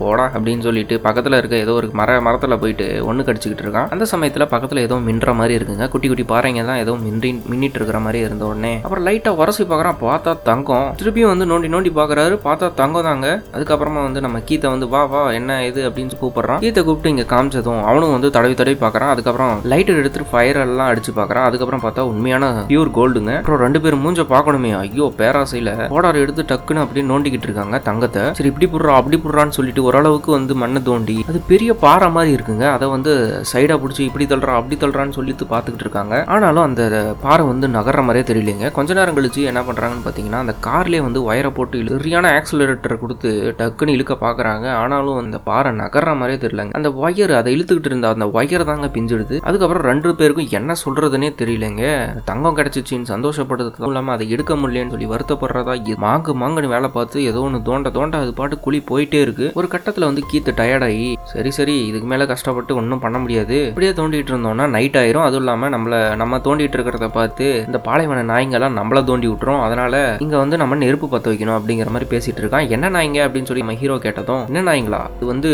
போடா 0.00 0.26
அப்படின்னு 0.36 0.64
சொல்லிட்டு 0.68 0.94
பக்கத்துல 1.06 1.38
இருக்க 1.42 1.64
ஏதோ 1.66 1.74
ஒரு 1.80 1.88
மர 2.00 2.18
மரத்துல 2.26 2.56
போயிட்டு 2.62 2.86
ஒண்ணு 3.10 3.26
கடிச்சிக்கிட்டு 3.28 3.64
இருக்கான். 3.66 3.88
அந்த 3.94 4.04
சமயத்துல 4.12 4.46
பக்கத்துல 4.54 4.82
ஏதோ 4.86 4.96
மின்ற 5.08 5.34
மாதிரி 5.40 5.56
இருக்குங்க. 5.58 5.86
குட்டி 5.94 6.08
குட்டி 6.10 6.26
பாறைங்க 6.32 6.64
தான் 6.70 6.80
ஏதோ 6.84 6.92
மின்றி 7.06 7.30
மின்னிட்டு 7.50 7.78
இருக்கிற 7.80 8.00
மாதிரி 8.06 8.20
இருந்த 8.26 8.44
உடனே 8.50 8.74
அப்புறம் 8.84 9.06
லைட்டா 9.08 9.32
உரசி 9.42 9.62
பார்க்குறான். 9.64 9.98
பார்த்தா 10.06 10.32
தங்கம். 10.52 10.88
திருப்பியும் 11.02 11.32
வந்து 11.32 11.48
நோண்டி 11.52 11.70
நோண்டி 11.74 11.92
பார்க்கறாரு 12.00 12.34
பார்த்தா 12.46 12.66
தங்கம் 12.80 13.06
தாங்க. 13.10 13.26
அதுக்கப்புறமா 13.56 14.00
வந்து 14.08 14.22
நம்ம 14.26 14.40
கீத்தை 14.48 14.68
வந்து 14.74 14.86
வா 14.94 15.02
வா 15.12 15.20
என்ன 15.38 15.50
இது? 15.70 15.80
அப்படின்னு 15.88 16.20
கூப்பிடுறான். 16.22 16.60
கீத்தை 16.64 16.80
கூப்பிட்டு 16.86 17.12
இங்க 17.14 17.24
காமிச்சதும் 17.34 17.82
அவனும் 17.90 18.12
வந்து 18.14 18.28
தடவி 18.36 18.54
தடவி 18.60 18.76
பார்க்குறான் 18.82 19.12
அதுக்கப்புறம் 19.12 19.54
லைட்டர் 19.72 19.98
எடுத்துட்டு 20.00 20.30
ஃபயர் 20.30 20.58
எல்லாம் 20.64 20.88
அடிச்சு 20.92 21.12
பார்க்கறான் 21.18 21.46
அதுக்கப்புறம் 21.48 21.82
பார்த்தா 21.84 22.02
உண்மையான 22.10 22.50
பியூர் 22.70 22.90
கோல்டுங்க 22.98 23.32
அப்புறம் 23.40 23.62
ரெண்டு 23.64 23.80
பேரும் 23.84 24.02
மூஞ்ச 24.04 24.24
பார்க்கணுமே 24.32 24.70
ஐயோ 24.80 25.06
பேராசையில. 25.20 25.70
கோடார் 25.92 26.20
எடுத்து 26.22 26.42
டக்குன்னு 26.50 26.82
அப்படியே 26.84 27.04
நோண்டிக்கிட்டு 27.12 27.48
இருக்காங்க 27.48 27.78
தங்கத்தை. 27.88 28.24
சரி 28.38 28.50
இப்படி 28.52 28.68
புடுறா 28.74 28.96
அப்படி 29.00 29.18
புடுறான்னு 29.24 29.56
சொல்லிட்டு 29.58 29.86
ஓரளவுக்கு 29.88 30.30
வந்து 30.36 30.56
மண்ணை 30.62 30.82
தோண்டி 30.88 31.16
அது 31.30 31.40
பெரிய 31.52 31.70
பாறை 31.84 32.10
மாதிரி 32.16 32.32
இருக்குங்க. 32.36 32.66
அதை 32.76 32.88
வந்து 32.96 33.14
சைடா 33.52 33.76
பிடிச்சி 33.82 34.02
இப்படி 34.08 34.26
தள்ளுறா 34.32 34.54
அப்படி 34.60 34.78
தள்ளுறான்னு 34.82 35.16
சொல்லிட்டு 35.18 35.46
பார்த்துக்கிட்டு 35.52 35.86
இருக்காங்க. 35.86 36.14
ஆனாலும் 36.36 36.66
அந்த 36.68 36.82
பாறை 37.24 37.46
வந்து 37.52 37.68
நகர்ற 37.78 38.02
மாதிரியே 38.08 38.26
தெரியலைங்க. 38.30 38.68
கொஞ்ச 38.78 38.92
நேரம் 39.00 39.18
கழிச்சு 39.18 39.42
என்ன 39.52 39.62
பண்றாங்கன்னு 39.68 40.06
பார்த்தீங்கன்னா 40.06 40.41
அந்த 40.42 40.54
கார்லேயே 40.66 41.02
வந்து 41.06 41.20
ஒயரை 41.30 41.50
போட்டு 41.56 41.80
சரியான 41.92 42.30
ஆக்சிலரேட்டர் 42.38 43.00
கொடுத்து 43.02 43.30
டக்குன்னு 43.60 43.96
இழுக்க 43.96 44.14
பார்க்கறாங்க 44.24 44.66
ஆனாலும் 44.80 45.20
அந்த 45.22 45.38
பாறை 45.48 45.70
நகர்ற 45.80 46.10
மாதிரியே 46.20 46.40
தெரியலங்க. 46.44 46.74
அந்த 46.78 46.88
ஒயர் 47.04 47.32
அதை 47.40 47.50
இழுத்துக்கிட்டு 47.56 47.90
இருந்த 47.90 48.08
அந்த 48.14 48.26
ஒயர் 48.38 48.68
தாங்க 48.70 48.88
பிஞ்சிடுது. 48.96 49.36
அதுக்கப்புறம் 49.48 49.86
ரெண்டு 49.90 50.14
பேருக்கும் 50.20 50.50
என்ன 50.58 50.76
சொல்கிறதுனே 50.84 51.30
தெரியலங்க. 51.40 51.84
தங்கம் 52.30 52.56
கிடைச்சிச்சின்னு 52.58 53.10
சந்தோஷப்படுறதுக்கு 53.14 53.86
இல்லாமல் 53.88 54.14
அதை 54.16 54.26
எடுக்க 54.36 54.52
முடியலன்னு 54.62 54.94
சொல்லி 54.94 55.08
வருத்தப்படுறதா 55.14 55.74
இது 55.82 55.96
மாங்கு 56.06 56.34
மாங்குன்னு 56.42 56.72
வேலை 56.74 56.90
பார்த்து 56.96 57.24
ஏதோ 57.30 57.42
ஒன்று 57.46 57.60
தோண்ட 57.68 57.90
தோண்ட 57.96 58.20
அது 58.24 58.32
பாட்டு 58.40 58.56
குழி 58.66 58.80
போயிட்டே 58.90 59.20
இருக்கு. 59.26 59.48
ஒரு 59.60 59.68
கட்டத்தில் 59.74 60.08
வந்து 60.10 60.24
கீத்து 60.30 60.52
டயர்டாகி 60.60 61.08
சரி 61.32 61.52
சரி 61.58 61.76
இதுக்கு 61.90 62.08
மேலே 62.12 62.26
கஷ்டப்பட்டு 62.32 62.72
ஒன்றும் 62.80 63.02
பண்ண 63.04 63.16
முடியாது. 63.24 63.58
இப்படியே 63.70 63.92
தோண்டிட்டு 64.00 64.32
இருந்தோம்னா 64.34 64.66
நைட் 64.76 64.98
ஆயிரும். 65.02 65.26
அதுவும் 65.28 65.44
இல்லாமல் 65.44 65.72
நம்மளை 65.76 66.00
நம்ம 66.22 66.40
தோண்டிட்டு 66.46 66.78
இருக்கிறத 66.78 67.08
பார்த்து 67.18 67.46
இந்த 67.68 67.80
பாலைவன 67.88 68.24
நாய்ங்கெல்லாம் 68.32 68.78
நம்மளை 68.80 69.02
தோண்டி 69.10 69.28
விட்டுரும். 69.30 69.62
அதனால 69.66 69.94
இங்க 70.26 70.31
வந்து 70.36 70.56
நம்ம 70.56 70.74
நெருப்பு 70.74 71.08
பற்ற 71.08 71.30
வைக்கணும் 71.32 71.56
அப்படிங்கிற 71.58 71.90
மாதிரி 71.94 72.08
பேசிகிட்டு 72.12 72.42
இருக்கான். 72.42 72.68
என்ன 72.68 72.90
நாய்ங்க? 72.90 73.20
அப்படின்னு 73.26 73.48
சொல்லி 73.50 73.64
நம்ம 73.64 73.76
ஹீரோ 73.80 73.96
கேட்டதும் 74.04 74.42
என்ன 74.50 74.62
நாய்ங்களா? 74.68 75.00
இது 75.16 75.26
வந்து 75.26 75.50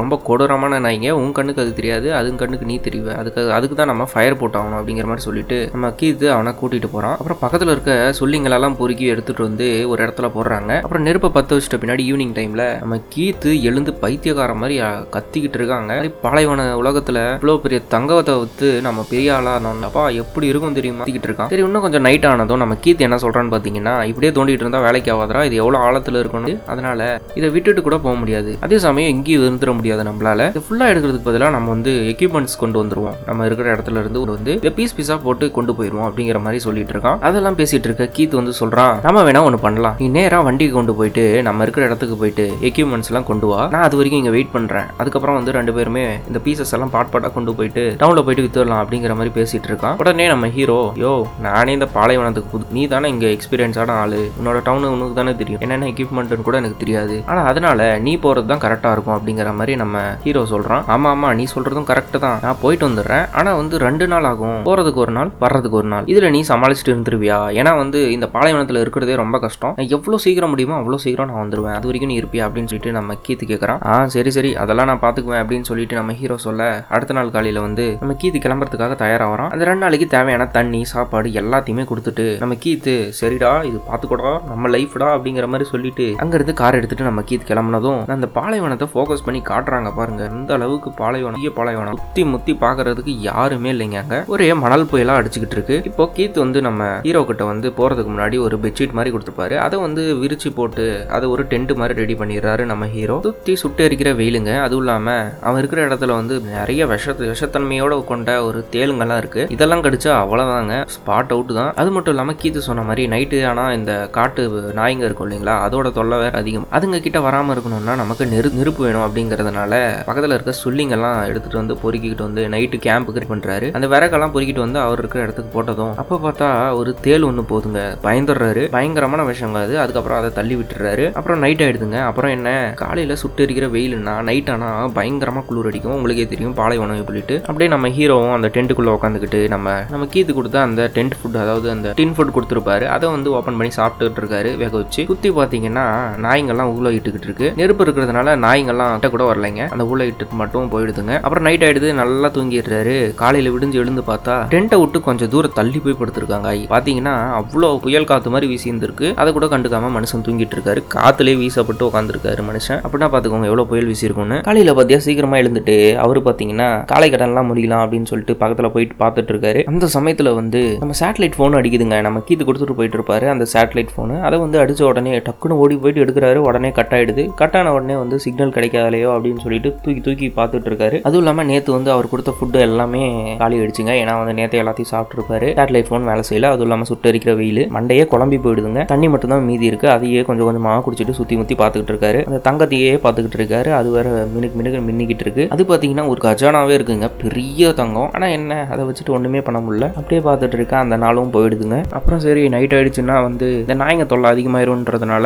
ரொம்ப 0.00 0.20
கொடூரமான 0.28 0.80
நாய்ங்க. 0.80 1.10
உன் 1.10 1.32
கண்ணுக்கு 1.32 1.62
அது 1.62 1.74
தெரியாது 1.74 2.14
அது 2.14 2.34
கண்ணுக்கு 2.42 2.66
நீ 2.66 2.78
தெரியுவ 2.88 3.14
அதுக்கு 3.22 3.42
அதுக்கு 3.52 3.76
தான் 3.76 3.90
நம்ம 3.92 4.06
ஃபயர் 4.12 4.38
போட்டாகணும் 4.42 4.78
அப்படிங்கிற 4.80 5.06
மாதிரி 5.10 5.26
சொல்லிட்டு 5.28 5.58
நம்ம 5.72 5.92
கீத்து 6.00 6.26
அவனை 6.28 6.52
கூட்டிகிட்டு 6.60 6.90
போகிறான் 6.92 7.16
அப்புறம் 7.18 7.40
பக்கத்தில் 7.40 7.68
இருக்க 7.68 8.14
சொல்லிங்களெல்லாம் 8.20 8.76
பொறுக்கி 8.80 9.12
எடுத்துகிட்டு 9.12 9.46
வந்து 9.48 9.88
ஒரு 9.88 10.00
இடத்துல 10.06 10.30
போடுறாங்க. 10.36 10.72
அப்புறம் 10.80 11.02
நெருப்பை 11.02 11.30
பற்ற 11.30 11.56
வச்சுட்ட 11.56 11.78
பின்னாடி 11.82 12.04
ஈவினிங் 12.10 12.34
டைமில் 12.38 12.78
நம்ம 12.82 13.00
கீத்து 13.14 13.62
எழுந்து 13.62 13.94
பைத்தியக்கார 13.94 14.54
மாதிரி 14.54 14.76
கத்திக்கிட்டு 15.16 15.58
இருக்காங்க. 15.60 15.92
பாலைவன 16.24 16.76
உலகத்தில் 16.76 17.16
இவ்வளோ 17.16 17.58
பெரிய 17.58 17.80
தங்கத்தை 17.94 18.34
வித்து 18.38 18.80
நம்ம 18.80 19.06
பெரிய 19.10 19.34
ஆளாக 19.36 19.74
அப்பா 19.88 20.08
எப்படி 20.08 20.46
இருக்கும் 20.46 20.76
தெரியுமா? 20.78 21.02
கத்திக்கிட்டு 21.02 21.28
இருக்கான். 21.30 21.50
சரி 21.52 21.62
இன்னும் 21.62 21.84
கொஞ்சம் 21.84 22.04
நைட் 22.06 22.26
ஆனதும் 22.26 22.62
நம்ம 22.62 22.76
கீத்து 22.84 23.06
என்ன 23.06 23.16
சொல்கிறான்னு 23.16 23.52
பார்த்தீங்கன்னா 23.54 23.94
இப்படியே 24.16 24.34
தோண்டிட்டு 24.36 24.64
இருந்தா 24.64 24.78
வேலைக்கு 24.84 25.10
ஆகாதரா 25.14 25.40
இது 25.46 25.56
எவ்வளவு 25.62 25.82
ஆழத்துல 25.86 26.20
இருக்கணும் 26.20 26.60
அதனால 26.72 27.00
இதை 27.38 27.48
விட்டுட்டு 27.54 27.80
கூட 27.86 27.96
போக 28.04 28.14
முடியாது. 28.20 28.50
அதே 28.64 28.76
சமயம் 28.84 29.10
எங்கேயும் 29.14 29.42
இருந்துட 29.46 29.72
முடியாது 29.78 30.02
நம்மளால. 30.08 30.46
இது 30.52 30.60
ஃபுல்லா 30.66 30.86
எடுக்கிறதுக்கு 30.92 31.26
பதிலாக 31.26 31.52
நம்ம 31.56 31.68
வந்து 31.74 31.92
எக்யூப்மெண்ட்ஸ் 32.12 32.56
கொண்டு 32.62 32.78
வந்துருவோம். 32.82 33.16
நம்ம 33.26 33.46
இருக்கிற 33.48 33.66
இடத்துல 33.74 34.00
இருந்து 34.02 34.20
ஒரு 34.22 34.32
வந்து 34.36 34.52
இதை 34.60 34.70
பீஸ் 34.78 34.94
பீஸா 34.98 35.16
போட்டு 35.24 35.46
கொண்டு 35.56 35.72
போயிருவோம் 35.78 36.06
அப்படிங்கிற 36.08 36.40
மாதிரி 36.44 36.60
சொல்லிட்டு 36.66 36.94
இருக்கான். 36.94 37.18
அதெல்லாம் 37.28 37.58
பேசிட்டு 37.58 37.88
இருக்க 37.90 38.06
கீத் 38.18 38.38
வந்து 38.40 38.54
சொல்றான் 38.60 38.94
நம்ம 39.06 39.24
வேணா 39.28 39.42
ஒன்று 39.48 39.60
பண்ணலாம். 39.66 39.98
நீ 40.00 40.08
நேரா 40.16 40.38
வண்டிக்கு 40.48 40.76
கொண்டு 40.78 40.94
போயிட்டு 41.00 41.26
நம்ம 41.48 41.66
இருக்கிற 41.68 41.84
இடத்துக்கு 41.90 42.16
போயிட்டு 42.22 42.46
எக்யூப்மெண்ட்ஸ் 42.70 43.12
எல்லாம் 43.12 43.28
கொண்டு 43.32 43.48
வா. 43.52 43.60
நான் 43.74 43.86
அது 43.88 44.00
வரைக்கும் 44.00 44.22
இங்க 44.22 44.34
வெயிட் 44.36 44.54
பண்றேன். 44.56 44.88
அதுக்கப்புறம் 45.02 45.38
வந்து 45.40 45.56
ரெண்டு 45.58 45.74
பேருமே 45.78 46.06
இந்த 46.30 46.40
பீசஸ் 46.46 46.74
எல்லாம் 46.78 46.94
பாட் 46.96 47.12
பாட்டா 47.14 47.30
கொண்டு 47.36 47.56
போயிட்டு 47.60 47.84
டவுன்ல 48.04 48.24
போயிட்டு 48.28 48.46
வித்துடலாம் 48.46 48.82
அப்படிங்கிற 48.84 49.14
மாதிரி 49.20 49.34
பேசிட்டு 49.38 49.70
இருக்கான். 49.72 49.98
உடனே 50.04 50.26
நம்ம 50.34 50.50
ஹீரோ 50.58 50.80
யோ 51.04 51.14
நானே 51.48 51.76
இந்த 51.78 51.90
பாலைவனத்துக்கு 51.98 52.52
புது 52.54 52.74
நீ 52.78 52.84
தானே 52.96 53.12
இங்க 53.16 53.28
எக்ஸ்பீரியன்ஸான 53.36 53.94
ஆளு 54.06 54.20
உன்னோட 54.38 54.58
டவுன் 54.66 54.90
உனக்கு 54.94 55.18
தானே 55.20 55.32
தெரியும். 55.40 55.62
என்னென்ன 55.64 55.88
எக்யூப்மெண்ட்னு 55.92 56.46
கூட 56.48 56.56
எனக்கு 56.62 56.80
தெரியாது. 56.82 57.16
ஆனால் 57.30 57.48
அதனால 57.50 57.80
நீ 58.06 58.12
போகிறது 58.24 58.50
தான் 58.52 58.62
கரெக்டாக 58.64 58.94
இருக்கும் 58.96 59.16
அப்படிங்கிற 59.16 59.52
மாதிரி 59.58 59.74
நம்ம 59.82 59.96
ஹீரோ 60.24 60.42
சொல்கிறான் 60.52 60.82
ஆமாம் 60.94 61.12
ஆமாம் 61.14 61.34
நீ 61.38 61.44
சொல்கிறதும் 61.54 61.88
கரெக்டு 61.90 62.18
தான். 62.26 62.38
நான் 62.44 62.60
போயிட்டு 62.62 62.84
வந்துடுறேன். 62.88 63.24
ஆனால் 63.38 63.58
வந்து 63.60 63.76
ரெண்டு 63.86 64.06
நாள் 64.12 64.28
ஆகும். 64.30 64.58
போகிறதுக்கு 64.68 65.02
ஒரு 65.04 65.12
நாள் 65.18 65.30
வர்றதுக்கு 65.44 65.78
ஒரு 65.80 65.88
நாள். 65.94 66.06
இதில் 66.12 66.32
நீ 66.36 66.40
சமாளிச்சுட்டு 66.50 66.92
இருந்துருவியா? 66.94 67.38
ஏன்னா 67.60 67.72
வந்து 67.82 68.00
இந்த 68.16 68.26
பாலைவனத்தில் 68.34 68.80
இருக்கிறதே 68.84 69.16
ரொம்ப 69.22 69.36
கஷ்டம். 69.46 69.74
நான் 69.78 69.92
எவ்வளோ 69.96 70.20
சீக்கிரம் 70.26 70.52
முடியுமோ 70.54 70.76
அவ்வளோ 70.80 71.00
சீக்கிரம் 71.04 71.30
நான் 71.32 71.42
வந்துடுவேன் 71.44 71.76
அது 71.78 71.88
வரைக்கும் 71.90 72.12
நீ 72.12 72.18
இருப்பியா 72.22 72.44
அப்படின்னு 72.48 72.70
சொல்லிட்டு 72.72 72.96
நம்ம 72.98 73.16
கீத்து 73.26 73.50
கேட்குறான் 73.52 73.80
ஆ 73.92 73.96
சரி 74.16 74.30
சரி. 74.36 74.52
அதெல்லாம் 74.64 74.90
நான் 74.90 75.02
பார்த்துக்குவேன் 75.04 75.42
அப்படின்னு 75.42 75.68
சொல்லிட்டு 75.70 75.98
நம்ம 76.00 76.14
ஹீரோ 76.20 76.38
சொல்ல 76.46 76.62
அடுத்த 76.96 77.16
நாள் 77.18 77.34
காலையில் 77.36 77.60
வந்து 77.66 77.86
நம்ம 78.02 78.16
கீத்து 78.22 78.44
கிளம்புறதுக்காக 78.44 78.96
தயாராகிறான் 79.04 79.52
அந்த 79.54 79.64
ரெண்டு 79.70 79.84
நாளைக்கு 79.84 80.08
தேவையான 80.16 80.46
தண்ணி 80.58 80.80
சாப்பாடு 80.92 81.28
எல்லாத்தையுமே 81.42 81.84
கொடுத்துட்டு 81.90 82.26
நம்ம 82.42 82.56
கீத்து 82.64 82.94
சரிடா 83.20 83.52
இது 83.70 83.78
பாத்துக்கூடா 83.88 84.32
நம்ம 84.50 84.70
லைஃப்டா 84.76 85.08
அப்படிங்கிற 85.16 85.46
மாதிரி 85.52 85.68
சொல்லிட்டு 85.72 86.06
அங்கேருந்து 86.22 86.54
கார் 86.60 86.78
எடுத்துட்டு 86.80 87.08
நம்ம 87.08 87.24
கீத் 87.30 87.48
கிளம்புனதும் 87.50 88.00
அந்த 88.16 88.28
பாலைவனத்தை 88.38 88.88
ஃபோக்கஸ் 88.92 89.24
பண்ணி 89.26 89.42
காட்டுறாங்க 89.50 89.90
பாருங்க. 89.98 90.22
இந்த 90.38 90.52
அளவுக்கு 90.58 90.90
பாலைவனம் 91.00 91.38
பெரிய 91.38 91.52
பாலைவனம். 91.58 91.96
முத்தி 91.98 92.24
முத்தி 92.32 92.52
பார்க்கறதுக்கு 92.64 93.12
யாருமே 93.28 93.70
இல்லைங்க 93.74 93.98
அங்க. 94.02 94.18
ஒரே 94.34 94.48
மணல் 94.62 94.86
புயலாக 94.92 95.20
அடிச்சுக்கிட்டு 95.20 95.56
இருக்கு. 95.58 95.76
இப்போ 95.90 96.04
கீத் 96.16 96.38
வந்து 96.44 96.60
நம்ம 96.68 96.88
ஹீரோ 97.06 97.22
கிட்ட 97.30 97.44
வந்து 97.50 97.68
போறதுக்கு 97.78 98.10
முன்னாடி 98.14 98.36
ஒரு 98.46 98.56
பெட்ஷீட் 98.64 98.96
மாதிரி 98.98 99.12
கொடுத்துருப்பாரு 99.14 99.56
அதை 99.66 99.78
வந்து 99.86 100.02
விரிச்சு 100.22 100.50
போட்டு 100.58 100.86
அதை 101.16 101.28
ஒரு 101.34 101.44
டென்ட் 101.52 101.74
மாதிரி 101.80 101.96
ரெடி 102.02 102.16
பண்ணிடுறாரு 102.20 102.64
நம்ம 102.72 102.86
ஹீரோ 102.96 103.18
சுத்தி 103.26 103.54
சுட்டு 103.62 103.84
எரிக்கிற 103.88 104.12
வெயிலுங்க. 104.22 104.52
அதுவும் 104.66 104.84
இல்லாம 104.84 105.16
அவன் 105.46 105.60
இருக்கிற 105.62 105.82
இடத்துல 105.88 106.14
வந்து 106.20 106.34
நிறைய 106.56 106.86
விஷ 106.92 107.14
விஷத்தன்மையோட 107.32 107.92
கொண்ட 108.10 108.30
ஒரு 108.48 108.58
தேளுங்கெல்லாம் 108.74 109.20
இருக்கு. 109.22 109.42
இதெல்லாம் 109.56 109.84
கடிச்சா 109.84 110.10
அவ்வளவுதாங்க. 110.22 110.74
ஸ்பாட் 110.94 111.32
அவுட் 111.36 111.52
தான். 111.60 111.72
அது 111.80 111.90
மட்டும் 111.96 112.14
இல்லாம 112.14 112.34
கீத்து 112.42 112.66
சொன்ன 112.68 112.84
மாதிரி 112.88 113.04
நைட்டு 113.14 113.38
ஆனா 113.50 113.64
இந்த 113.76 113.92
காட்டு 114.16 114.42
நாய்ங்க 114.76 115.06
இருக்கும் 115.08 115.30
இல்லைங்களா 115.30 115.54
அதோட 115.66 115.92
தொல்லை 115.98 116.18
வேற 116.18 116.34
அதிகம். 116.42 116.66
அதுங்க 116.72 117.00
கிட்ட 117.00 117.20
வராமல் 117.20 117.56
இருக்கணும்னா 117.56 117.94
நமக்கு 118.02 118.24
நெரு 118.34 118.48
நெருப்பு 118.58 118.84
வேணும் 118.84 119.06
அப்படிங்கிறதுனால 119.06 119.74
பக்கத்தில் 120.08 120.36
இருக்க 120.36 120.54
சுள்ளிங்கெல்லாம் 120.64 121.18
எடுத்துட்டு 121.30 121.60
வந்து 121.62 121.74
பொறுக்கிக்கிட்டு 121.82 122.26
வந்து 122.28 122.42
நைட்டு 122.54 122.78
கேம்ப் 122.86 123.10
கிரியேட் 123.10 123.32
பண்ணுறாரு 123.32 123.68
அந்த 123.76 123.86
விறகெல்லாம் 123.92 124.32
பொறுக்கிட்டு 124.34 124.64
வந்து 124.66 124.78
அவர் 124.78 124.98
இருக்கிற 124.98 125.22
இடத்துக்கு 125.24 125.50
போட்டதும் 125.56 125.94
அப்போ 126.02 126.16
பார்த்தா 126.24 126.48
ஒரு 126.78 126.90
தேல் 127.00 127.22
ஒன்று 127.22 127.42
போதுங்க 127.50 127.80
பயந்துடுறாரு. 128.06 128.62
பயங்கரமான 128.76 129.24
விஷயம் 129.30 129.54
அது. 129.62 129.74
அதுக்கப்புறம் 129.82 130.18
அதை 130.18 130.30
தள்ளி 130.38 130.54
விட்டுறாரு. 130.54 131.04
அப்புறம் 131.12 131.40
நைட் 131.44 131.62
ஆயிடுதுங்க. 131.66 131.98
அப்புறம் 132.10 132.30
என்ன? 132.30 132.48
காலையில் 132.76 133.20
சுட்டு 133.22 133.42
இருக்கிற 133.42 133.66
வெயிலுன்னா 133.76 134.14
நைட் 134.28 134.50
ஆனால் 134.50 134.92
பயங்கரமாக 134.92 135.46
குளிர் 135.46 135.68
அடிக்கும். 135.70 135.94
உங்களுக்கே 135.94 136.26
தெரியும் 136.32 136.54
பாலைவனம் 136.54 137.04
சொல்லிட்டு. 137.04 137.36
அப்படியே 137.40 137.70
நம்ம 137.74 137.88
ஹீரோவும் 137.98 138.34
அந்த 138.34 138.50
டென்ட்டுக்குள்ளே 138.54 138.94
உட்காந்துக்கிட்டு 138.96 139.40
நம்ம 139.54 139.74
நம்ம 139.90 140.06
கீத்து 140.14 140.32
கொடுத்த 140.34 140.60
அந்த 140.60 140.82
டென்ட் 140.94 141.16
ஃபுட் 141.18 141.40
அதாவது 141.44 141.70
அந்த 141.70 141.92
டின் 142.00 142.14
ஃபுட் 142.16 142.34
கொடுத்துருப்பாரு. 142.36 142.86
அதை 142.96 143.06
வந்து 143.08 143.30
ஓப்பன் 143.38 143.58
பண்ணி 143.58 143.65
சாப்பிட்டுட்டு 143.76 144.20
இருக்காரு 144.22 144.50
வேக 144.62 144.72
வச்சு. 144.76 145.02
குத்தி 145.10 145.30
பார்த்தீங்கன்னா 145.38 145.84
நாய்ங்கெல்லாம் 146.24 146.70
ஊழ 146.76 146.90
இட்டுக்கிட்டு 146.96 147.28
இருக்கு. 147.28 147.48
நெருப்பு 147.60 147.84
இருக்கிறதுனால 147.84 148.34
நாய்ங்கெல்லாம் 148.44 148.92
கிட்ட 148.94 149.10
கூட 149.14 149.24
வரலைங்க. 149.30 149.62
அந்த 149.74 149.84
ஊழ 149.92 150.06
இட்டுக்கு 150.10 150.36
மட்டும் 150.42 150.70
போயிடுதுங்க. 150.74 151.14
அப்புறம் 151.26 151.46
நைட் 151.48 151.64
ஆயிடுது 151.68 151.90
நல்லா 152.00 152.30
தூங்கிடுறாரு. 152.36 152.96
காலையில 153.22 153.52
விடிஞ்சு 153.56 153.80
எழுந்து 153.82 154.04
பார்த்தா 154.10 154.36
டென்ட்டை 154.54 154.78
விட்டு 154.82 155.00
கொஞ்சம் 155.08 155.32
தூரம் 155.34 155.56
தள்ளி 155.58 155.80
போய் 155.86 155.98
படுத்திருக்காங்க 156.00 156.50
ஆய். 156.52 156.64
பாத்தீங்கன்னா 156.74 157.14
அவ்வளோ 157.40 157.70
புயல் 157.86 158.08
காத்து 158.12 158.34
மாதிரி 158.36 158.50
வீசி 158.52 158.70
இருந்திருக்கு 158.72 159.10
அதை 159.22 159.32
கூட 159.38 159.48
கண்டுக்காம 159.54 159.92
மனுஷன் 159.98 160.26
தூங்கிட்டு 160.28 160.58
இருக்காரு. 160.58 160.82
காத்துலயே 160.96 161.36
வீசப்பட்டு 161.42 161.88
உட்காந்துருக்காரு 161.90 162.44
மனுஷன். 162.50 162.82
அப்படின்னா 162.86 163.10
பாத்துக்கோங்க 163.16 163.50
எவ்வளவு 163.52 163.70
புயல் 163.72 163.90
வீசிருக்கும்னு 163.92 164.40
காலையில 164.50 164.74
பாத்தியா 164.80 165.00
சீக்கிரமா 165.08 165.36
எழுந்துட்டு 165.44 165.78
அவரு 166.06 166.20
பாத்தீங்கன்னா 166.20 166.34
பார்த்தீங்கன்னா 166.36 166.84
காலை 166.92 167.08
கடன்லாம் 167.12 167.48
முடியலாம் 167.50 167.82
அப்படின்னு 167.84 168.08
சொல்லிட்டு 168.10 168.34
பக்கத்தில் 168.40 168.72
போயிட்டு 168.74 168.94
பார்த்துட்டு 169.02 169.32
இருக்காரு. 169.34 169.60
அந்த 169.70 169.86
சமயத்தில் 169.94 170.30
வந்து 170.38 170.60
நம்ம 170.82 170.94
சேட்டலைட் 171.00 171.36
ஃபோன் 171.36 171.56
அடிக்குதுங்க. 171.58 171.96
நம்ம 172.06 172.22
கீத்து 172.28 172.44
கொடுத்துட்டு 172.48 172.76
போயிட்டு 172.78 172.98
இருப்பாரு. 172.98 173.26
அந்த 173.34 173.44
சேட்டலைட் 173.56 173.92
ஃபோனு 173.94 174.16
அதை 174.28 174.36
வந்து 174.44 174.60
அடித்த 174.62 174.84
உடனே 174.90 175.12
டக்குன்னு 175.28 175.58
ஓடி 175.62 175.74
போயிட்டு 175.82 176.02
எடுக்கிறாரு. 176.04 176.38
உடனே 176.48 176.70
கட் 176.78 176.94
ஆகிடுது 176.96 177.24
கட் 177.40 177.56
ஆன 177.58 177.72
உடனே 177.76 177.96
வந்து 178.02 178.16
சிக்னல் 178.24 178.54
கிடைக்காதலையோ 178.56 179.10
அப்படின்னு 179.16 179.42
சொல்லிட்டு 179.44 179.70
தூக்கி 179.84 180.00
தூக்கி 180.06 180.28
பார்த்துட்டு 180.38 180.68
இருக்காரு. 180.70 180.96
அதுவும் 181.06 181.22
இல்லாமல் 181.22 181.48
நேற்று 181.50 181.70
வந்து 181.76 181.90
அவர் 181.94 182.10
கொடுத்த 182.12 182.32
ஃபுட்டு 182.36 182.58
எல்லாமே 182.68 183.02
காலி 183.42 183.56
அடிச்சுங்க 183.64 183.92
ஏன்னா 184.02 184.14
வந்து 184.20 184.34
நேற்று 184.40 184.60
எல்லாத்தையும் 184.62 184.90
சாப்பிட்டுருப்பாரு. 184.92 185.48
சேட்டலைட் 185.58 185.88
ஃபோன் 185.90 186.08
வேலை 186.10 186.24
செய்யல. 186.30 186.50
அதுவும் 186.54 186.68
இல்லாமல் 186.68 186.90
சுட்டரிக்கிற 186.90 187.34
வெயில். 187.40 187.62
மண்டையே 187.76 188.04
குழம்பி 188.12 188.38
போயிடுதுங்க. 188.46 188.82
தண்ணி 188.92 189.08
மட்டும் 189.14 189.32
தான் 189.34 189.46
மீதி 189.50 189.66
இருக்குது 189.70 189.92
அதையே 189.96 190.22
கொஞ்சம் 190.30 190.48
கொஞ்சமாக 190.48 190.82
குடிச்சிட்டு 190.86 191.16
சுற்றி 191.20 191.36
முற்றி 191.40 191.56
பார்த்துக்கிட்டு 191.62 191.94
இருக்காரு. 191.94 192.20
அந்த 192.30 192.40
தங்கத்தையே 192.48 192.92
பார்த்துக்கிட்டு 193.04 193.40
இருக்காரு. 193.40 193.72
அது 193.80 193.88
வேற 193.96 194.08
மினுக்கு 194.34 194.58
மினுக்கு 194.60 194.80
மின்னிக்கிட்டு 194.88 195.26
இருக்கு. 195.26 195.46
அது 195.56 195.64
பார்த்தீங்கன்னா 195.70 196.06
ஒரு 196.12 196.22
கஜானாவே 196.26 196.74
இருக்குங்க. 196.78 197.08
பெரிய 197.22 197.72
தங்கம். 197.80 198.10
ஆனால் 198.16 198.34
என்ன? 198.38 198.60
அதை 198.74 198.84
வச்சுட்டு 198.88 199.14
ஒன்றுமே 199.18 199.42
பண்ண 199.48 199.60
முடியல. 199.66 199.88
அப்படியே 200.00 200.22
பார்த்துட்டு 200.28 200.58
இருக்கேன் 200.60 200.82
அந்த 200.84 200.98
நாளும் 201.04 201.34
போயிடுதுங்க. 201.36 201.78
அப்புறம் 201.98 202.22
சரி 202.26 202.44
நைட் 202.56 202.76
ஆயிடுச்சுன்னா 202.78 203.16
வந்து 203.28 203.45
இந்த 203.62 203.74
நாயங்க 203.82 204.06
தொல்லை 204.12 204.30
அதிகமாயிரும்ன்றதுனால 204.34 205.24